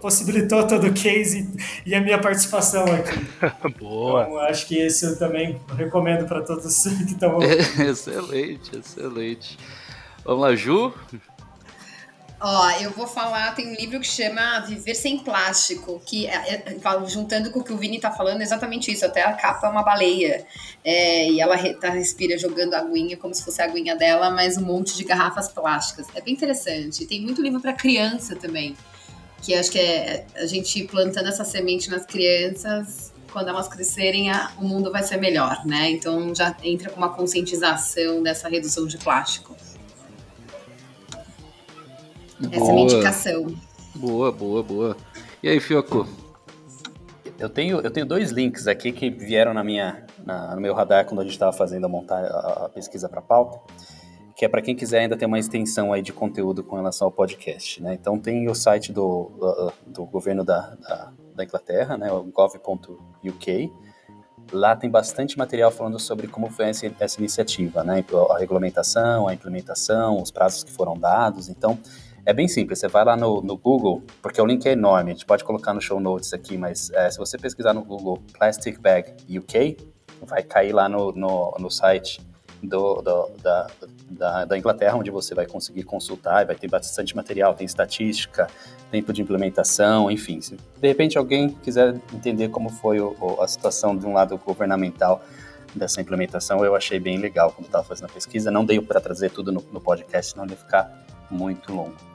[0.00, 1.48] possibilitou todo o case
[1.84, 3.26] e, a minha participação aqui.
[3.78, 4.22] Boa!
[4.22, 7.52] Então, acho que esse eu também recomendo para todos que estão ouvindo.
[7.82, 9.58] excelente, excelente.
[10.24, 10.92] Vamos lá, Ju.
[12.40, 17.06] Ó, eu vou falar, tem um livro que chama Viver Sem Plástico, que é, é,
[17.06, 19.82] juntando com o que o Vini tá falando, exatamente isso, até a capa é uma
[19.82, 20.46] baleia,
[20.84, 24.56] é, e ela re, tá, respira jogando aguinha como se fosse a aguinha dela, mas
[24.56, 26.06] um monte de garrafas plásticas.
[26.14, 27.04] É bem interessante.
[27.06, 28.76] Tem muito livro para criança também,
[29.42, 34.52] que acho que é a gente plantando essa semente nas crianças, quando elas crescerem, a,
[34.58, 35.90] o mundo vai ser melhor, né?
[35.90, 39.56] Então já entra com uma conscientização dessa redução de plástico.
[42.40, 43.46] Essa é a minha indicação.
[43.94, 44.96] Boa, boa, boa.
[45.42, 46.06] E aí, Fioco?
[47.38, 51.04] Eu tenho, eu tenho dois links aqui que vieram na minha, na, no meu radar
[51.04, 53.60] quando a gente estava fazendo a, montar, a, a pesquisa para pauta,
[54.34, 57.12] que é para quem quiser ainda ter uma extensão aí de conteúdo com relação ao
[57.12, 57.80] podcast.
[57.80, 57.94] Né?
[57.94, 63.72] Então tem o site do, do, do governo da, da, da, Inglaterra, né, o gov.uk.
[64.52, 68.04] Lá tem bastante material falando sobre como foi essa, essa iniciativa, né?
[68.30, 71.48] a regulamentação, a implementação, os prazos que foram dados.
[71.48, 71.78] Então,
[72.28, 75.14] é bem simples, você vai lá no, no, Google, porque o link é enorme, a
[75.14, 78.78] gente pode colocar no show notes aqui, mas é, se você pesquisar no Google Plastic
[78.78, 79.78] Bag UK,
[80.26, 82.20] vai cair lá no, no, no site
[82.62, 83.66] do, do, da,
[84.10, 88.46] da, da, Inglaterra, onde você vai conseguir consultar, vai ter bastante material, tem estatística,
[88.90, 90.42] tempo de implementação, enfim.
[90.42, 95.24] Se de repente alguém quiser entender como foi o, a situação de um lado governamental
[95.74, 98.50] dessa implementação, eu achei bem legal quando estava fazendo a pesquisa.
[98.50, 102.07] Não deu para trazer tudo no, no podcast, senão ia ficar muito longo.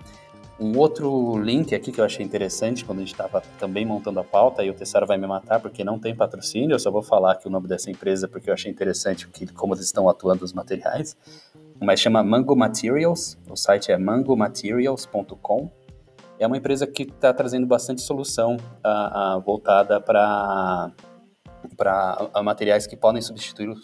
[0.60, 4.24] Um outro link aqui que eu achei interessante quando a gente estava também montando a
[4.24, 7.34] pauta, e o Tessaro vai me matar porque não tem patrocínio, eu só vou falar
[7.34, 10.54] aqui o nome dessa empresa porque eu achei interessante que, como eles estão atuando os
[10.54, 11.18] materiais,
[11.82, 15.72] mas chama Mango Materials, o site é mangomaterials.com,
[16.40, 20.92] é uma empresa que está trazendo bastante solução a, a, voltada para
[21.78, 23.76] para materiais que podem substituir o,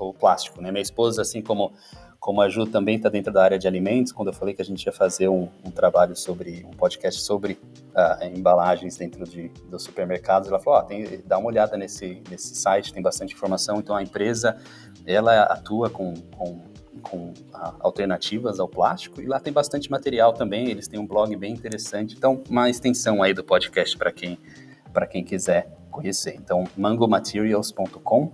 [0.00, 0.60] o plástico.
[0.60, 0.72] Né?
[0.72, 1.72] Minha esposa, assim como
[2.20, 4.64] como a Ju também está dentro da área de alimentos, quando eu falei que a
[4.64, 9.82] gente ia fazer um, um trabalho sobre, um podcast sobre uh, embalagens dentro de, dos
[9.84, 13.78] supermercados, ela falou, oh, tem, dá uma olhada nesse, nesse site, tem bastante informação.
[13.78, 14.58] Então a empresa,
[15.06, 16.60] ela atua com, com,
[17.00, 21.34] com uh, alternativas ao plástico e lá tem bastante material também, eles têm um blog
[21.36, 22.14] bem interessante.
[22.18, 24.38] Então, uma extensão aí do podcast para quem,
[25.10, 26.34] quem quiser conhecer.
[26.36, 28.30] Então, mangomaterials.com,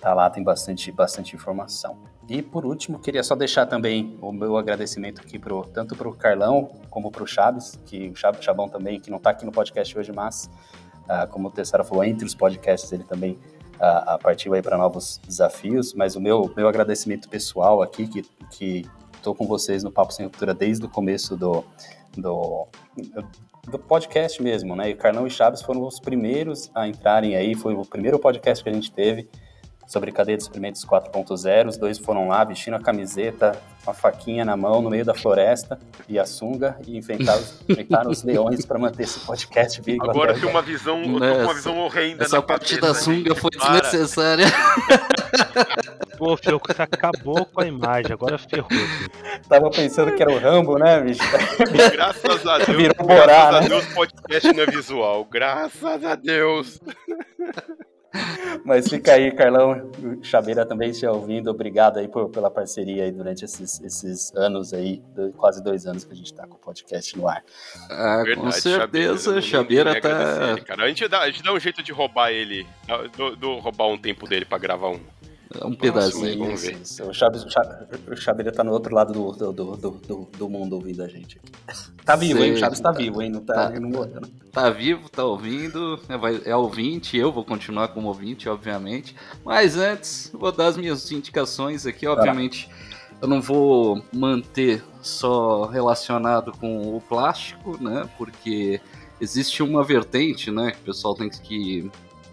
[0.00, 1.98] tá lá, tem bastante, bastante informação.
[2.28, 6.14] E por último, queria só deixar também o meu agradecimento aqui pro, tanto para o
[6.14, 9.98] Carlão como para o Chaves, que o Chabão também, que não está aqui no podcast
[9.98, 10.50] hoje, mas
[11.04, 13.38] uh, como o Tessara falou, entre os podcasts ele também
[13.76, 15.94] uh, partiu aí para novos desafios.
[15.94, 20.26] Mas o meu, meu agradecimento pessoal aqui, que, que estou com vocês no Papo Sem
[20.26, 21.64] Ruptura desde o começo do,
[22.14, 22.68] do,
[23.66, 24.90] do podcast mesmo, né?
[24.90, 28.68] E Carlão e Chaves foram os primeiros a entrarem aí, foi o primeiro podcast que
[28.68, 29.28] a gente teve
[29.88, 31.68] sobre cadeia de suprimentos 4.0.
[31.68, 35.80] Os dois foram lá vestindo a camiseta, uma faquinha na mão, no meio da floresta
[36.06, 40.08] e a sunga e enfrentaram, enfrentaram os leões para manter esse podcast vivo.
[40.08, 44.44] Agora tem uma visão, uma visão horrenda Essa parte da sunga foi desnecessária.
[46.18, 48.68] Pô, Fio, você acabou com a imagem, agora ferrou.
[49.48, 51.22] Tava pensando que era o Rambo, né, bicho?
[51.92, 52.76] Graças a Deus.
[52.76, 53.58] Virou graças né?
[53.58, 55.24] a Deus, podcast não é visual.
[55.24, 56.80] Graças a Deus.
[58.64, 59.90] Mas fica aí, Carlão,
[60.22, 65.02] Chaveira também estiver ouvindo, obrigado aí por, pela parceria aí durante esses, esses anos aí,
[65.36, 67.42] quase dois anos que a gente está com o podcast no ar.
[67.90, 70.64] Ah, Verdade, com certeza, Chaveira, Chaveira tá...
[70.64, 70.84] cara.
[70.84, 72.66] A, gente dá, a gente dá um jeito de roubar ele,
[73.16, 75.00] do, do roubar um tempo dele para gravar um,
[75.64, 76.38] um pedacinho.
[76.38, 76.78] Vamos ver.
[77.08, 81.02] O Chaves, o Chaves tá no outro lado do, do, do, do, do mundo ouvindo
[81.02, 81.40] a gente.
[82.04, 82.54] Tá vivo, Sei, hein?
[82.54, 83.30] O Chaves tá, tá, vivo, hein?
[83.30, 84.06] Não tá, tá, não não.
[84.52, 89.14] tá vivo, tá ouvindo, é, é ouvinte, eu vou continuar como ouvinte, obviamente.
[89.44, 92.68] Mas antes, vou dar as minhas indicações aqui, obviamente.
[93.20, 98.08] Eu não vou manter só relacionado com o plástico, né?
[98.16, 98.80] Porque
[99.20, 100.70] existe uma vertente, né?
[100.70, 101.90] Que o pessoal tem que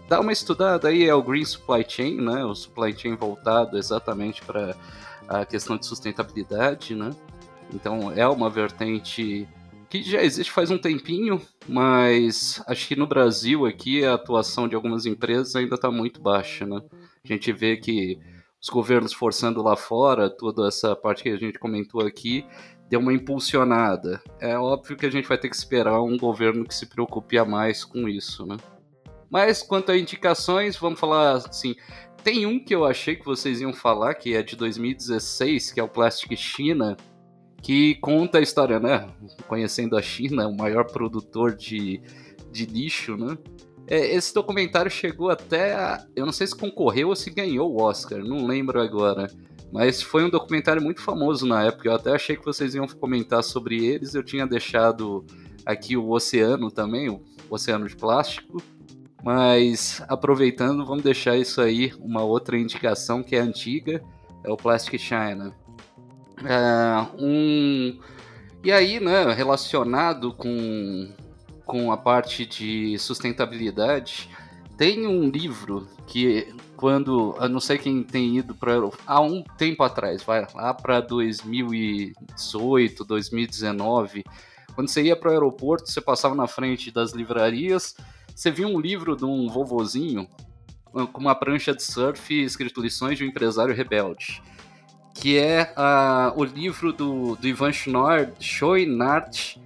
[0.08, 2.44] dá uma estudada aí, é o Green Supply Chain, né?
[2.44, 4.76] O supply chain voltado exatamente para
[5.28, 7.10] a questão de sustentabilidade, né?
[7.72, 9.48] Então é uma vertente
[9.88, 14.74] que já existe faz um tempinho, mas acho que no Brasil aqui a atuação de
[14.74, 16.80] algumas empresas ainda está muito baixa, né?
[17.24, 18.18] A gente vê que
[18.60, 22.44] os governos forçando lá fora, toda essa parte que a gente comentou aqui,
[22.88, 24.20] deu uma impulsionada.
[24.40, 27.44] É óbvio que a gente vai ter que esperar um governo que se preocupe a
[27.44, 28.56] mais com isso, né?
[29.30, 31.74] Mas quanto a indicações, vamos falar assim.
[32.22, 35.82] Tem um que eu achei que vocês iam falar, que é de 2016, que é
[35.82, 36.96] o Plastic China,
[37.62, 39.08] que conta a história, né?
[39.46, 42.00] Conhecendo a China, o maior produtor de,
[42.50, 43.38] de lixo, né?
[43.88, 47.80] É, esse documentário chegou até a, Eu não sei se concorreu ou se ganhou o
[47.80, 49.30] Oscar, não lembro agora.
[49.72, 51.88] Mas foi um documentário muito famoso na época.
[51.88, 54.14] Eu até achei que vocês iam comentar sobre eles.
[54.14, 55.24] Eu tinha deixado
[55.64, 58.62] aqui o oceano também, o oceano de plástico.
[59.26, 64.00] Mas aproveitando, vamos deixar isso aí, uma outra indicação que é antiga,
[64.44, 65.52] é o Plastic China.
[66.44, 67.98] É, um...
[68.62, 71.12] E aí, né, relacionado com,
[71.64, 74.30] com a parte de sustentabilidade,
[74.78, 78.74] tem um livro que quando, eu não sei quem tem ido para
[79.04, 84.22] há um tempo atrás, vai lá para 2018, 2019,
[84.72, 87.96] quando você ia para o aeroporto, você passava na frente das livrarias,
[88.36, 90.28] você via um livro de um vovozinho
[90.92, 94.42] com uma prancha de surf escrito Lições de um Empresário Rebelde,
[95.14, 99.56] que é uh, o livro do, do Ivan Schoenart,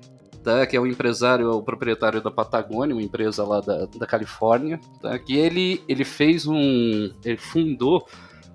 [0.44, 4.80] tá, que é o empresário, o proprietário da Patagônia, uma empresa lá da, da Califórnia,
[5.02, 7.12] tá, que ele, ele fez um...
[7.24, 8.06] ele fundou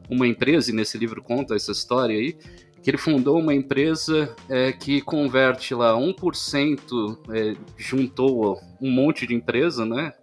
[0.10, 2.38] uma empresa, e nesse livro conta essa história aí,
[2.86, 9.34] que ele fundou uma empresa é, que converte lá 1%, é, juntou um monte de
[9.34, 10.14] empresa, né?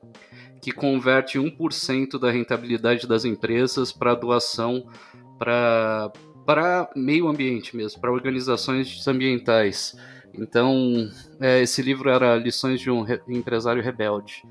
[0.60, 4.86] Que converte 1% da rentabilidade das empresas para doação
[5.36, 9.96] para meio ambiente mesmo, para organizações ambientais.
[10.32, 11.10] Então,
[11.40, 14.44] é, esse livro era Lições de um Empresário Rebelde.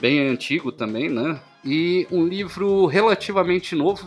[0.00, 1.40] Bem antigo também, né?
[1.64, 4.04] E um livro relativamente novo,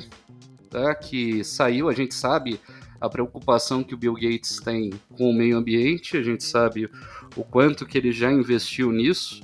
[0.69, 0.93] tá?
[0.93, 2.59] que saiu, a gente sabe,
[2.99, 6.89] a preocupação que o Bill Gates tem com o meio ambiente, a gente sabe
[7.35, 9.41] o quanto que ele já investiu nisso,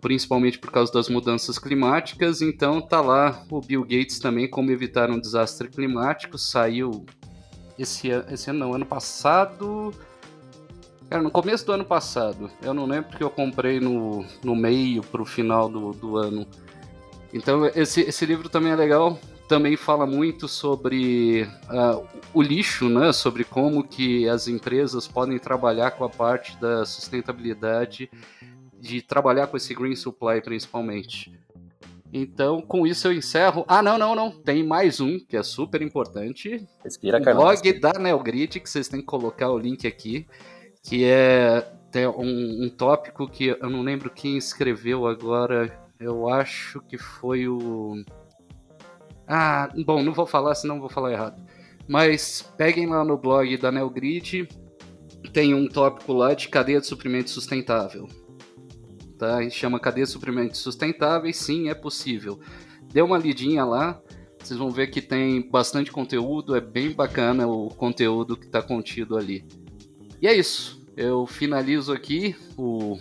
[0.00, 5.10] principalmente por causa das mudanças climáticas, então tá lá o Bill Gates também como evitar
[5.10, 7.04] um desastre climático, saiu
[7.78, 9.92] esse, esse ano, não, ano passado,
[11.10, 15.02] Cara, no começo do ano passado, eu não lembro porque eu comprei no, no meio
[15.02, 16.46] pro final do, do ano.
[17.34, 19.18] Então esse, esse livro também é legal,
[19.50, 23.12] também fala muito sobre uh, o lixo, né?
[23.12, 28.08] Sobre como que as empresas podem trabalhar com a parte da sustentabilidade,
[28.78, 31.36] de trabalhar com esse green supply principalmente.
[32.12, 33.64] Então, com isso eu encerro.
[33.66, 34.30] Ah, não, não, não.
[34.30, 36.64] Tem mais um que é super importante.
[36.84, 40.28] Respira, o blog da Neogrid, que vocês têm que colocar o link aqui,
[40.80, 45.76] que é tem um, um tópico que eu não lembro quem escreveu agora.
[45.98, 48.04] Eu acho que foi o
[49.32, 51.40] ah, bom, não vou falar, senão vou falar errado.
[51.86, 54.48] Mas peguem lá no blog da Neogrid,
[55.32, 58.08] tem um tópico lá de cadeia de suprimento sustentável.
[59.16, 59.36] Tá?
[59.36, 62.40] A gente chama cadeia de suprimentos sustentáveis, sim, é possível.
[62.92, 64.02] Dê uma lidinha lá,
[64.42, 69.16] vocês vão ver que tem bastante conteúdo, é bem bacana o conteúdo que está contido
[69.16, 69.44] ali.
[70.20, 70.84] E é isso.
[70.96, 72.98] Eu finalizo aqui o,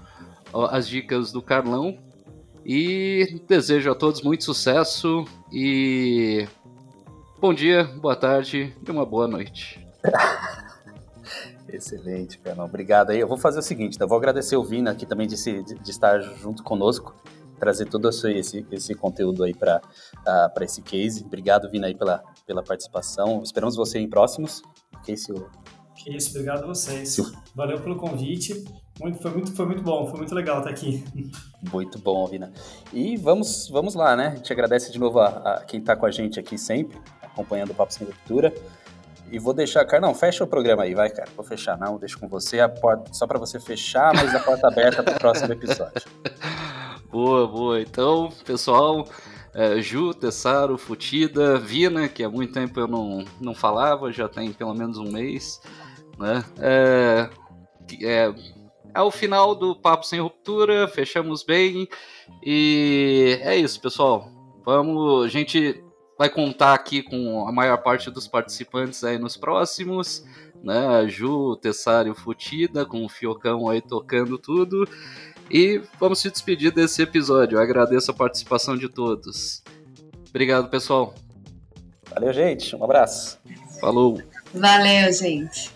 [0.70, 1.98] as dicas do Carlão
[2.68, 6.48] e desejo a todos muito sucesso e
[7.40, 9.86] bom dia, boa tarde e uma boa noite.
[11.72, 12.66] Excelente, Fernando.
[12.66, 13.20] Obrigado aí.
[13.20, 15.74] Eu vou fazer o seguinte, eu vou agradecer o Vina aqui também de, se, de,
[15.76, 17.14] de estar junto conosco,
[17.56, 21.22] trazer todo esse, esse, esse conteúdo aí para uh, para esse case.
[21.24, 23.44] Obrigado, Vina, aí pela, pela participação.
[23.44, 24.60] Esperamos você em próximos.
[25.04, 27.16] Que isso, obrigado a vocês.
[27.54, 28.64] Valeu pelo convite.
[29.00, 31.04] Muito, foi, muito, foi muito bom, foi muito legal estar aqui.
[31.70, 32.50] Muito bom, Vina.
[32.92, 34.28] E vamos, vamos lá, né?
[34.28, 37.70] A gente agradece de novo a, a quem está com a gente aqui sempre, acompanhando
[37.70, 38.54] o Papo Sem Ruptura.
[39.30, 41.28] E vou deixar, cara, não, fecha o programa aí, vai, cara.
[41.36, 44.68] Vou fechar, não, deixo com você a porta, só para você fechar, mas a porta
[44.68, 46.02] aberta para o próximo episódio.
[47.10, 47.80] boa, boa.
[47.80, 49.06] Então, pessoal,
[49.52, 54.52] é, Ju, Tessaro, Futida, Vina, que há muito tempo eu não, não falava, já tem
[54.52, 55.60] pelo menos um mês,
[56.18, 56.44] né?
[56.58, 57.28] É,
[58.02, 58.34] é,
[58.96, 61.86] é o final do Papo Sem Ruptura, fechamos bem.
[62.42, 64.30] E é isso, pessoal.
[64.64, 65.84] Vamos, a gente
[66.18, 70.24] vai contar aqui com a maior parte dos participantes aí nos próximos,
[70.64, 70.86] né?
[70.88, 74.88] A Ju, Tessário, Futida, com o Fiocão aí tocando tudo.
[75.50, 77.58] E vamos se despedir desse episódio.
[77.58, 79.62] Eu agradeço a participação de todos.
[80.30, 81.14] Obrigado, pessoal.
[82.10, 82.74] Valeu, gente.
[82.74, 83.38] Um abraço.
[83.78, 84.22] Falou.
[84.54, 85.75] Valeu, gente.